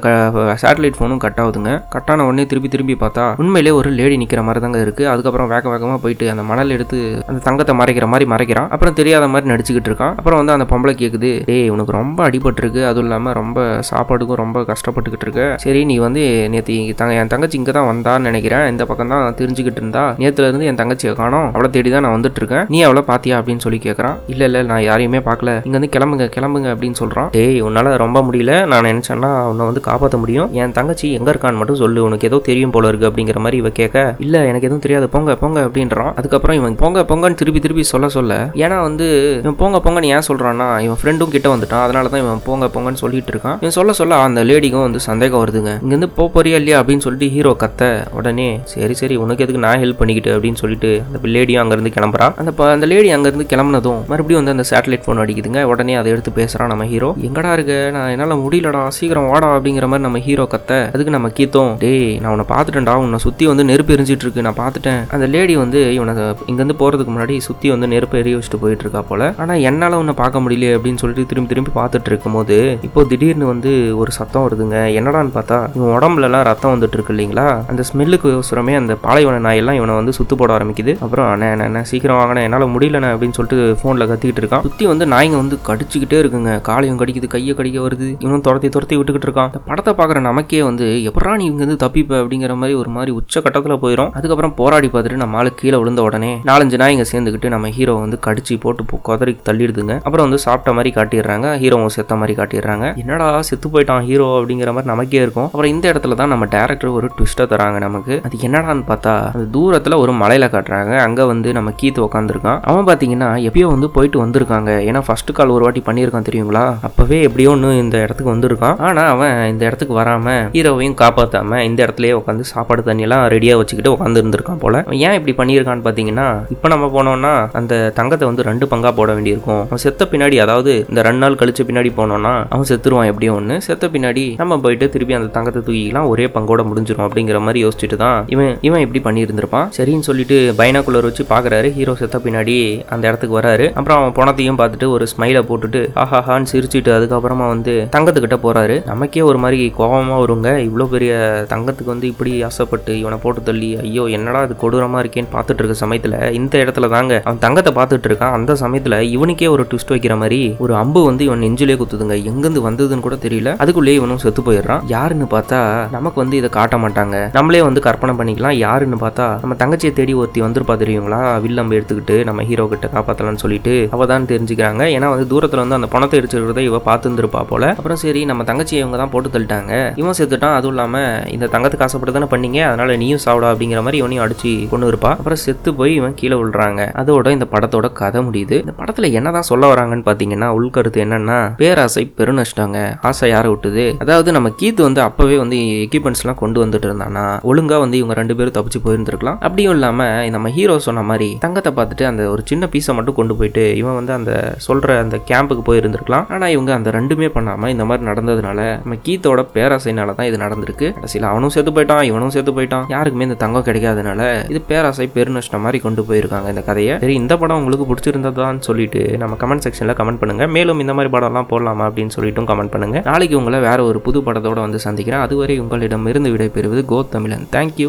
சேட்டலைட் 0.63 0.99
ஃபோனும் 0.99 1.23
கட் 1.25 1.39
ஆகுதுங்க. 1.43 1.73
கட் 1.95 2.11
ஆன 2.13 2.25
உடனே 2.29 2.45
திருப்பி 2.51 2.69
திரும்பி 2.75 2.97
பார்த்தா 3.03 3.25
உண்மையிலே 3.43 3.71
ஒரு 3.79 3.89
லேடி 3.99 4.17
நிற்கிற 4.21 4.41
மாதிரி 4.47 4.63
தாங்க 4.69 4.85
இருக்குது 4.85 5.09
அதுக்கப்புறம் 5.11 5.49
வேக 5.53 5.65
வேகமாக 5.73 5.99
போயிட்டு 6.03 6.25
அந்த 6.31 6.43
மணல் 6.49 6.73
எடுத்து 6.75 6.97
அந்த 7.29 7.39
தங்கத்தை 7.47 7.73
மறைக்கிற 7.79 8.05
மாதிரி 8.11 8.25
மறைக்கிறான். 8.33 8.67
அப்புறம் 8.75 8.95
தெரியாத 8.99 9.25
மாதிரி 9.33 9.47
நடிச்சுக்கிட்டு 9.51 9.89
இருக்கான். 9.91 10.13
அப்புறம் 10.19 10.39
வந்து 10.41 10.53
அந்த 10.55 10.65
பொம்பளை 10.71 10.93
கேட்குது 11.01 11.29
டேய் 11.49 11.69
உனக்கு 11.75 11.93
ரொம்ப 11.99 12.19
அடிபட்டிருக்கு. 12.27 12.81
அதுவும் 12.89 13.07
இல்லாமல் 13.07 13.35
ரொம்ப 13.39 13.59
சாப்பாடுக்கும் 13.89 14.39
ரொம்ப 14.43 14.59
கஷ்டப்பட்டுக்கிட்டு 14.71 15.25
இருக்க. 15.27 15.43
சரி 15.63 15.81
நீ 15.91 15.95
வந்து 16.05 16.23
நேற்று 16.53 16.75
தங்க 17.01 17.13
என் 17.21 17.31
தங்கச்சி 17.33 17.57
இங்கே 17.61 17.73
தான் 17.77 17.89
வந்தான்னு 17.91 18.27
நினைக்கிறேன். 18.29 18.65
இந்த 18.73 18.85
பக்கம் 18.89 19.13
தான் 19.13 19.37
தெரிஞ்சுக்கிட்டு 19.41 19.81
இருந்தா. 19.83 20.03
நேற்றுல 20.23 20.49
இருந்து 20.49 20.67
என் 20.71 20.79
தங்கச்சியை 20.81 21.13
காணோம். 21.21 21.47
அவளை 21.55 21.69
தேடி 21.77 21.91
தான் 21.95 22.05
நான் 22.07 22.15
வந்துட்டு 22.17 22.41
இருக்கேன். 22.41 22.65
நீ 22.75 22.79
அவளை 22.89 23.03
பாத்தியா? 23.11 23.37
அப்படின்னு 23.41 23.65
சொல்லி 23.65 23.79
கேட்குறான் 23.87 24.17
இல்லை 24.33 24.47
இல்லை 24.49 24.63
நான் 24.71 24.83
யாரையுமே 24.89 25.21
பார்க்கல 25.29 25.55
இங்கே 25.65 25.77
வந்து 25.79 25.91
கிளம்புங்க 25.95 26.27
கிளம்புங்க 26.37 26.69
அப்படின்னு 26.75 26.99
சொல்கிறான் 27.01 27.29
டேய் 27.37 27.59
உன்னால் 27.69 27.91
ரொம்ப 28.05 28.17
முடியல. 28.29 28.53
நான் 28.73 28.87
நினச்சேன்னா 28.91 29.31
உன்னை 29.51 29.65
வந்து 29.71 29.83
காப்பாற்ற 29.89 30.17
முடியும். 30.23 30.49
என் 30.61 30.77
தங்கச்சி 30.79 31.07
எங்கே 31.19 31.31
இருக்கான்னு 31.33 31.61
மட்டும் 31.63 31.81
சொல்லு. 31.83 31.99
உனக்கு 32.09 32.29
ஏதோ 32.31 32.39
தெரியும் 32.49 32.75
போல 32.77 32.87
இருக்கு. 32.91 33.09
அப்படிங்கிற 33.09 33.39
மாதிரி 33.45 33.57
இவ 33.61 33.69
கேட்க 33.79 33.97
இல்லை 34.25 34.39
எனக்கு 34.49 34.58
எதுவும் 34.67 34.83
தெரியாது 34.85 35.09
போங்க 35.15 35.35
போங்க 35.41 35.59
அப்படின்றான். 35.67 36.11
அதுக்கப்புறம் 36.19 36.57
இவன் 36.59 36.75
போங்க 36.81 37.05
போங்கன்னு 37.09 37.39
திருப்பி 37.41 37.59
திருப்பி 37.65 37.83
சொல்ல 37.93 38.09
சொல்ல 38.17 38.33
ஏன்னா 38.63 38.77
வந்து 38.87 39.07
இவன் 39.43 39.57
போங்க 39.61 39.77
போங்கன்னு 39.85 40.11
ஏன் 40.15 40.25
சொல்கிறான்னா 40.29 40.67
இவன் 40.85 40.99
ஃப்ரெண்டும் 41.01 41.33
கிட்ட 41.35 41.47
வந்துட்டான். 41.55 41.83
அதனால 41.87 42.07
தான் 42.13 42.23
இவன் 42.25 42.43
போங்க 42.47 42.65
போங்கன்னு 42.75 43.01
சொல்லிட்டு 43.03 43.33
இருக்கான். 43.33 43.57
இவன் 43.63 43.75
சொல்ல 43.77 43.93
சொல்ல 43.99 44.21
அந்த 44.27 44.43
லேடிக்கும் 44.49 44.85
வந்து 44.87 45.01
சந்தேகம் 45.09 45.41
வருதுங்க. 45.43 45.73
இங்கேருந்து 45.83 46.09
போக 46.19 46.27
போறியா 46.35 46.59
இல்லையா? 46.61 46.79
அப்படின்னு 46.81 47.05
சொல்லிட்டு 47.05 47.29
ஹீரோ 47.35 47.53
கத்த 47.63 47.83
உடனே 48.19 48.49
சரி 48.73 48.97
சரி 49.01 49.15
உனக்கு 49.23 49.43
எதுக்கு 49.45 49.63
நான் 49.67 49.81
ஹெல்ப் 49.83 49.99
பண்ணிக்கிட்டு? 50.01 50.33
அப்படின்னு 50.37 50.61
சொல்லிட்டு 50.63 50.91
அந்த 51.07 51.19
லேடியும் 51.35 51.63
அங்கேருந்து 51.63 51.93
கிளம்புறா 51.97 52.27
அந்த 52.41 52.51
அந்த 52.75 52.87
லேடி 52.91 53.09
அங்கேருந்து 53.15 53.47
கிளம்புனதும் 53.53 54.01
மறுபடியும் 54.11 54.41
வந்து 54.41 54.55
அந்த 54.55 54.65
சேட்டலைட் 54.71 55.05
ஃபோன் 55.05 55.21
அடிக்குதுங்க. 55.23 55.61
உடனே 55.71 55.93
அதை 56.01 56.11
எடுத்து 56.13 56.31
பேசுகிறான் 56.39 56.71
நம்ம 56.73 56.85
ஹீரோ 56.93 57.09
எங்கடா 57.27 57.51
இருக்க? 57.57 57.73
நான் 57.95 58.11
என்னால் 58.13 58.35
முடியலடா. 58.45 58.81
சீக்கிரம் 58.97 59.29
வாடா 59.31 59.49
அப்படிங்கிற 59.55 59.87
மாதிரி 59.91 60.05
நம்ம 60.07 60.19
ஹீரோ 60.27 60.45
கத்த. 60.53 60.73
அதுக்கு 60.93 61.15
நம்ம 61.15 61.27
கீத்தோம் 61.37 61.71
டேய் 61.83 62.05
நான் 62.23 62.31
உன்னை 62.35 62.45
பார்த்துட்டேன்டா. 62.53 62.95
உன்னை 63.05 63.19
சுற்றி 63.25 63.45
வந்து 63.51 63.63
நெருப்பு 63.69 63.93
எரிஞ்சிட்டு 63.95 64.25
இருக்கு. 64.25 64.45
நான் 64.49 64.59
பார்த்துட்டேன். 64.61 65.01
அந்த 65.15 65.25
லேடி 65.33 65.55
வந்து 65.63 65.79
இவனை 65.97 66.13
இங்கேருந்து 66.49 66.77
போகிறதுக்கு 66.81 67.11
முன்னாடி 67.15 67.35
சுற்றி 67.47 67.67
வந்து 67.73 67.87
நெருப்பை 67.91 68.17
எரிய 68.21 68.35
வச்சுட்டு 68.37 68.59
போயிட்டு 68.61 68.83
இருக்கா 68.85 69.01
போல. 69.09 69.23
ஆனால் 69.41 69.61
என்னால் 69.69 69.97
உன்னை 70.01 70.13
பார்க்க 70.21 70.43
முடியல 70.43 70.67
அப்படின்னு 70.77 71.01
சொல்லிட்டு 71.01 71.27
திரும்பி 71.31 71.49
திரும்பி 71.51 71.71
பார்த்துட்டு 71.79 72.09
இருக்கும்போது 72.11 72.55
இப்போ 72.87 73.03
திடீர்னு 73.11 73.45
வந்து 73.51 73.71
ஒரு 74.01 74.11
சத்தம் 74.17 74.45
வருதுங்க. 74.45 74.77
என்னடான்னு 74.99 75.33
பார்த்தா 75.37 75.57
இவன் 75.77 75.93
உடம்புலலாம் 75.97 76.45
ரத்தம் 76.49 76.73
வந்துட்டு 76.73 76.97
இருக்கு 76.97 77.13
இல்லைங்களா? 77.15 77.45
அந்த 77.71 77.81
ஸ்மெல்லுக்கு 77.89 78.29
ஒசரமே 78.39 78.73
அந்த 78.81 78.93
பாலைவன 79.05 79.41
நாயெல்லாம் 79.47 79.77
இவனை 79.79 79.95
வந்து 79.99 80.13
சுத்து 80.17 80.37
போட 80.41 80.53
ஆரம்பிக்குது. 80.57 80.93
அப்புறம் 81.05 81.27
அண்ணே 81.33 81.49
என்ன 81.67 81.83
சீக்கிரம் 81.91 82.19
வாங்கினேன் 82.21 82.45
என்னால் 82.47 82.67
முடியலண்ணே 82.75 83.11
அப்படின்னு 83.13 83.37
சொல்லிட்டு 83.39 83.59
ஃபோனில் 83.81 84.07
கத்திக்கிட்டு 84.11 84.43
இருக்கான். 84.43 84.65
சுற்றி 84.67 84.87
வந்து 84.91 85.07
நாய்ங்க 85.13 85.37
வந்து 85.43 85.57
கடிச்சிக்கிட்டே 85.69 86.19
இருக்குங்க. 86.23 86.53
காலையும் 86.69 86.99
கடிக்குது 87.03 87.29
கையை 87.35 87.55
கடிக்க 87.59 87.79
வருது. 87.87 88.09
இவனும் 88.23 88.45
துரத்தி 88.47 88.69
துரத்தி 88.77 88.97
விட்டுக்கிட்டு 88.99 89.29
இருக்கான். 89.29 89.51
இந்த 89.53 89.61
படத்தை 89.69 89.93
பார்க்குற 89.99 90.21
நமக்கே 90.29 90.61
வந்து 90.69 90.87
எப்படா 91.11 91.35
நீ 91.41 91.45
இங்கேருந்து 91.51 91.79
தப்பிப்ப 91.85 92.21
அப்படிங்கிற 92.23 92.55
மாதிரி 92.63 92.75
ஒரு 92.81 92.91
மாதிரி 92.97 93.11
உச்ச 93.19 93.35
கட்டத்தில் 93.45 93.81
போயிடும் 93.83 94.11
அதுக்கப்புறம் 94.17 94.38
போராடி 94.59 94.87
பார்த்துட்டு 94.93 95.21
நம்ம 95.21 95.37
ஆளு 95.39 95.49
கீழே 95.59 95.77
விழுந்த 95.81 96.01
உடனே 96.07 96.31
நாலஞ்சு 96.49 96.77
நாய்ங்க 96.81 97.05
சேர்ந்துக்கிட்டு 97.11 97.49
நம்ம 97.53 97.69
ஹீரோ 97.77 97.93
வந்து 98.03 98.17
கடிச்சு 98.25 98.55
போட்டு 98.63 98.99
கொதறி 99.07 99.33
தள்ளிடுதுங்க. 99.47 99.93
அப்புறம் 100.05 100.25
வந்து 100.27 100.39
சாப்பிட்ட 100.45 100.73
மாதிரி 100.77 100.91
காட்டிடுறாங்க. 100.97 101.47
ஹீரோவும் 101.61 101.93
செத்த 101.95 102.15
மாதிரி 102.21 102.33
காட்டிடுறாங்க. 102.39 102.85
என்னடா 103.03 103.27
செத்து 103.49 103.67
போயிட்டான் 103.73 104.03
ஹீரோ 104.09 104.27
அப்படிங்கிற 104.39 104.71
மாதிரி 104.75 104.91
நமக்கே 104.93 105.21
இருக்கும். 105.25 105.49
அப்புறம் 105.51 105.71
இந்த 105.73 105.85
இடத்துல 105.91 106.17
தான் 106.21 106.31
நம்ம 106.33 106.47
டேரக்டர் 106.55 106.95
ஒரு 106.97 107.09
ட்விஸ்ட்டை 107.17 107.47
தராங்க 107.53 107.79
நமக்கு. 107.85 108.15
அது 108.27 108.37
என்னடான்னு 108.47 108.85
பார்த்தா 108.91 109.13
அது 109.33 109.45
தூரத்தில் 109.57 109.97
ஒரு 110.03 110.13
மலையில 110.21 110.47
காட்டுறாங்க. 110.55 110.93
அங்கே 111.07 111.25
வந்து 111.33 111.49
நம்ம 111.57 111.73
கீத்து 111.81 112.05
உட்காந்துருக்கான் 112.07 112.59
அவன் 112.71 112.87
பார்த்தீங்கன்னா 112.89 113.29
எப்பயோ 113.49 113.67
வந்து 113.75 113.89
போயிட்டு 113.97 114.23
வந்திருக்காங்க. 114.23 114.71
ஏன்னா 114.89 115.01
ஃபர்ஸ்ட் 115.07 115.31
கால் 115.39 115.55
ஒரு 115.57 115.65
வாட்டி 115.67 115.83
பண்ணியிருக்கான் 115.89 116.27
தெரியுங்களா? 116.29 116.65
அப்பவே 116.89 117.19
எப்படியோ 117.27 117.51
ஒன்று 117.55 117.71
இந்த 117.83 117.97
இடத்துக்கு 118.05 118.33
வந்திருக்கான். 118.35 118.77
ஆனால் 118.89 119.11
அவன் 119.13 119.35
இந்த 119.53 119.63
இடத்துக்கு 119.69 119.95
வராம 120.01 120.35
ஹீரோவையும் 120.55 120.97
காப்பாற்றாம 121.03 121.61
இந்த 121.69 121.79
இடத்துலயே 121.85 122.13
உட்காந்து 122.19 122.45
சாப்பாடு 122.53 122.87
தண்ணியெல்லாம் 122.89 123.25
ரெடியாக 123.35 123.59
வச்சுக்கிட்டு 123.61 123.93
உட்காந்து 123.95 124.23
இருந்திருக்கான் 124.29 124.61
போல. 124.63 124.77
அவன் 124.87 125.01
ஏன் 125.07 125.15
இப்படி 125.19 125.35
பண்ணியிருக்கான்னு 125.41 125.85
பார்த்தீங்கன்னா 125.85 126.27
இப்போ 126.55 126.67
நம்ம 126.73 126.85
போனோம்னா 126.95 127.33
அந்த 127.59 127.73
தங்கத்தை 127.99 128.25
வந்து 128.29 128.47
ரெண்டு 128.49 128.65
பங்காக 128.71 128.93
போட 128.99 129.09
வேண்டியிருக்கும். 129.17 129.61
அவன் 129.69 129.83
செத்த 129.85 130.07
பின்னாடி 130.13 130.37
அதாவது 130.45 130.73
இந்த 130.91 131.01
ரெண்டு 131.07 131.21
நாள் 131.23 131.37
கழிச்ச 131.41 131.61
பின்னாடி 131.69 131.91
போனோம்னா 131.99 132.33
அவன் 132.53 132.67
செத்துருவான் 132.71 133.09
எப்படியும் 133.11 133.37
ஒன்று 133.39 133.55
செத்த 133.67 133.87
பின்னாடி 133.93 134.25
நம்ம 134.41 134.57
போயிட்டு 134.63 134.85
திருப்பி 134.93 135.17
அந்த 135.17 135.29
தங்கத்தை 135.37 135.61
தூக்கிக்கலாம் 135.67 136.09
ஒரே 136.13 136.25
பங்கோட 136.35 136.63
முடிஞ்சிடும் 136.69 137.05
அப்படிங்கிற 137.07 137.39
மாதிரி 137.45 137.63
யோசிச்சுட்டு 137.65 137.97
தான் 138.03 138.17
இவன் 138.33 138.51
இவன் 138.67 138.83
இப்படி 138.85 139.01
பண்ணியிருந்திருப்பான். 139.07 139.67
சரின்னு 139.77 140.07
சொல்லிட்டு 140.09 140.37
பைனாக்குலர் 140.59 141.07
வச்சு 141.09 141.25
பார்க்குறாரு 141.33 141.69
ஹீரோ 141.77 141.95
செத்த 142.01 142.19
பின்னாடி 142.25 142.57
அந்த 142.93 143.03
இடத்துக்கு 143.09 143.37
வராரு. 143.39 143.67
அப்புறம் 143.77 143.99
அவன் 144.01 144.15
பணத்தையும் 144.19 144.59
பார்த்துட்டு 144.61 144.89
ஒரு 144.95 145.07
ஸ்மைலை 145.13 145.43
போட்டுட்டு 145.49 145.81
ஆஹாஹான்னு 146.03 146.51
சிரிச்சிட்டு 146.53 146.93
அதுக்கப்புறமா 146.97 147.47
வந்து 147.53 147.75
தங்கத்துக்கிட்ட 147.95 148.39
போகிறாரு 148.45 148.77
நமக்கே 148.91 149.23
ஒரு 149.31 149.41
மாதிரி 149.45 149.59
கோபமாக 149.79 150.19
வருங்க. 150.23 150.49
இவ்வளோ 150.67 150.87
பெரிய 150.95 151.13
தங்கத்துக்கு 151.53 151.93
வந்து 151.93 152.09
இப்படி 152.13 152.31
ஆசைப்பட்டு 152.49 152.93
இவனை 153.01 153.19
போட்டு 153.25 153.41
தள்ளி 153.49 153.69
ஐயோ 153.85 154.05
என்னடா 154.19 154.41
இது 154.47 154.55
கொடூரமாக 154.63 155.03
இருக்கேன்னு 155.03 155.31
பார்த்துட்டு 155.35 155.61
இருக்க 155.63 155.77
சமயத்தில் 155.83 156.17
இந்த 156.39 156.53
இடத்துல 156.63 156.89
தாங்க 156.95 157.13
அவன் 157.25 157.41
தங்கத்தை 157.45 157.73
பார்த்துட்டு 157.79 158.07
இருக்கான். 158.09 158.35
அந்த 158.37 158.51
சமயத்தில் 158.63 158.97
இவனுக்கே 159.15 159.49
ஒரு 159.55 159.63
ட்விஸ்ட் 159.71 159.93
வைக்கிற 159.95 160.15
மாதிரி 160.21 160.41
ஒரு 160.65 160.73
அம்பு 160.81 161.01
வந்து 161.09 161.23
இவன் 161.27 161.43
நெஞ்சிலே 161.45 161.77
குத்துதுங்க. 161.81 162.15
எங்கேருந்து 162.31 162.63
வந்ததுன்னு 162.67 163.05
கூட 163.07 163.17
தெரியல. 163.25 163.51
அதுக்குள்ளேயே 163.63 163.97
இவனும் 163.99 164.21
செத்து 164.23 164.41
போயிடுறான். 164.47 164.83
யாருன்னு 164.95 165.27
பார்த்தா 165.35 165.59
நமக்கு 165.95 166.21
வந்து 166.23 166.37
இதை 166.41 166.49
காட்ட 166.57 166.77
மாட்டாங்க. 166.83 167.15
நம்மளே 167.37 167.61
வந்து 167.67 167.83
கற்பனை 167.87 168.15
பண்ணிக்கலாம். 168.19 168.55
யாருன்னு 168.65 168.99
பார்த்தா 169.03 169.27
நம்ம 169.43 169.55
தங்கச்சியை 169.63 169.93
தேடி 169.99 170.15
ஒருத்தி 170.21 170.41
வந்திருப்பா 170.45 170.75
தெரியுங்களா? 170.83 171.21
வில்லம்பு 171.45 171.77
எடுத்துக்கிட்டு 171.79 172.17
நம்ம 172.29 172.43
ஹீரோ 172.49 172.65
கிட்ட 172.73 172.87
காப்பாற்றலாம்னு 172.95 173.43
சொல்லிட்டு 173.45 173.75
அவ 173.95 174.05
தான் 174.13 174.29
தெரிஞ்சுக்கிறாங்க. 174.31 174.83
ஏன்னா 174.95 175.09
வந்து 175.13 175.27
தூரத்தில் 175.33 175.63
வந்து 175.63 175.77
அந்த 175.79 175.89
பணத்தை 175.95 176.17
எரிச்சிருக்கிறத 176.21 176.63
இவ 176.69 176.81
பார்த்துருந்துருப்பா 176.89 177.41
போல. 177.51 177.65
அப்புறம் 177.79 178.01
சரி 178.03 178.21
நம்ம 178.31 178.43
தங்கச்சியை 178.49 178.81
இவங்க 178.83 178.97
தான் 179.03 179.13
போட்டு 179.13 179.33
தள்ளிட்டாங்க. 179.35 179.73
இவன் 180.01 180.17
செத்துட்டான். 180.19 180.55
அதுவும் 180.59 180.75
இல்லாமல் 180.75 181.07
இந்த 181.35 181.49
தங்கத்துக்கு 181.55 181.85
ஆசைப்பட்டு 181.87 182.15
தானே 182.17 182.29
பண்ணீங்க. 182.33 182.59
அதனால 182.69 182.95
நீயும் 183.03 183.23
சாப்பிடா 183.25 183.51
அப்படிங்கிற 183.53 183.81
மாதிரி 183.87 183.99
இவனையும் 184.09 184.25
அடிச்சு 184.25 184.51
கொண்டு 184.69 184.87
இருப்பா. 184.91 185.09
அப்புறம் 185.19 185.39
செத்து 185.45 185.69
போய் 185.79 185.91
இவன் 185.99 186.15
கீழே 186.19 186.35
விழுறாங்க. 186.41 186.81
அதோட 187.01 187.31
இந்த 187.35 187.45
படத்தோட 187.53 187.87
கதை 187.99 188.19
முடியுது. 188.27 188.55
இந்த 188.63 188.73
படத்துல 188.79 189.09
என்னதான் 189.17 189.47
சொல்ல 189.49 189.63
வராங்கன்னு 189.73 190.05
பாத்தீங்கன்னா 190.07 190.47
உள்கருத்து 190.57 190.99
என்னன்னா 191.05 191.37
பேராசை 191.61 192.03
பெருநஷ்டங்க. 192.19 192.77
ஆசை 193.09 193.27
யாரை 193.29 193.49
விட்டுது? 193.51 193.85
அதாவது 194.03 194.29
நம்ம 194.37 194.49
கீத் 194.61 194.81
வந்து 194.87 195.01
அப்பவே 195.07 195.37
வந்து 195.43 195.57
எக்யூப்மெண்ட்ஸ் 195.85 196.23
எல்லாம் 196.23 196.39
கொண்டு 196.43 196.59
வந்துட்டு 196.65 196.87
இருந்தானா? 196.89 197.25
ஒழுங்கா 197.51 197.77
வந்து 197.83 197.99
இவங்க 198.01 198.15
ரெண்டு 198.21 198.37
பேரும் 198.39 198.55
தப்பிச்சு 198.57 198.81
போயிருந்திருக்கலாம். 198.85 199.37
அப்படியும் 199.47 199.75
இல்லாம 199.77 200.07
நம்ம 200.35 200.49
ஹீரோ 200.57 200.77
சொன்ன 200.87 201.03
மாதிரி 201.11 201.29
தங்கத்தை 201.45 201.73
பார்த்துட்டு 201.79 202.07
அந்த 202.11 202.23
ஒரு 202.33 202.43
சின்ன 202.51 202.69
பீஸை 202.73 202.95
மட்டும் 202.99 203.17
கொண்டு 203.19 203.35
போயிட்டு 203.39 203.65
இவன் 203.81 203.97
வந்து 203.99 204.13
அந்த 204.17 204.31
சொல்ற 204.67 204.97
அந்த 205.03 205.19
கேம்புக்கு 205.31 205.65
போயிருந்திருக்கலாம். 205.69 206.27
ஆனா 206.35 206.47
இவங்க 206.55 206.73
அந்த 206.79 206.89
ரெண்டுமே 206.97 207.29
பண்ணாம 207.37 207.71
இந்த 207.75 207.85
மாதிரி 207.91 208.07
நடந்ததுனால 208.11 208.59
நம்ம 208.83 208.99
கீத்தோட 209.07 209.43
பேராசைனால 209.57 210.15
தான் 210.19 210.29
இது 210.31 210.43
நடந்திருக்கு. 210.45 210.87
கடைசியில் 210.97 211.29
அவனும் 211.31 211.55
செத்து 211.57 211.73
போயிட்டான் 211.77 212.03
இவனும் 212.11 212.35
செத்து 212.37 212.51
போயிட்டான். 212.57 212.85
யாருக்குமே 212.95 213.27
இந்த 213.29 213.39
தங்கம் 213.45 213.63
கிடைக்காது. 213.63 213.88
கிடைக்காதனால 213.89 214.21
இது 214.51 214.59
பேராசை 214.69 215.05
பெருநஷ்டம் 215.15 215.63
மாதிரி 215.65 215.79
கொண்டு 215.85 216.01
போயிருக்காங்க 216.09 216.47
இந்த 216.53 216.63
கதையை. 216.69 216.95
சரி 217.03 217.15
இந்த 217.21 217.33
படம் 217.41 217.59
உங்களுக்கு 217.61 217.85
பிடிச்சிருந்ததான்னு 217.89 218.63
சொல்லிட்டு 218.69 219.01
நம்ம 219.21 219.37
கமெண்ட் 219.43 219.65
செக்ஷன்ல 219.65 219.93
கமெண்ட் 219.99 220.21
பண்ணுங்க. 220.21 220.45
மேலும் 220.55 220.81
இந்த 220.83 220.93
மாதிரி 220.97 221.11
படம்லாம் 221.15 221.49
போடலாமா 221.51 221.85
அப்படின்னு 221.89 222.15
சொல்லிட்டும் 222.17 222.49
கமெண்ட் 222.51 222.73
பண்ணுங்க. 222.75 222.99
நாளைக்கு 223.09 223.37
உங்களை 223.41 223.59
வேற 223.67 223.79
ஒரு 223.89 223.99
புது 224.07 224.19
படத்தோட 224.27 224.59
வந்து 224.65 224.79
சந்திக்கிறேன். 224.87 225.23
அதுவரை 225.25 225.55
உங்களிடம் 225.63 226.07
இருந்து 226.11 226.31
விடைபெறுவது 226.35 226.83
கோ 226.91 226.99
தமிழன் 227.15 227.45
தேங்க்யூ 227.55 227.87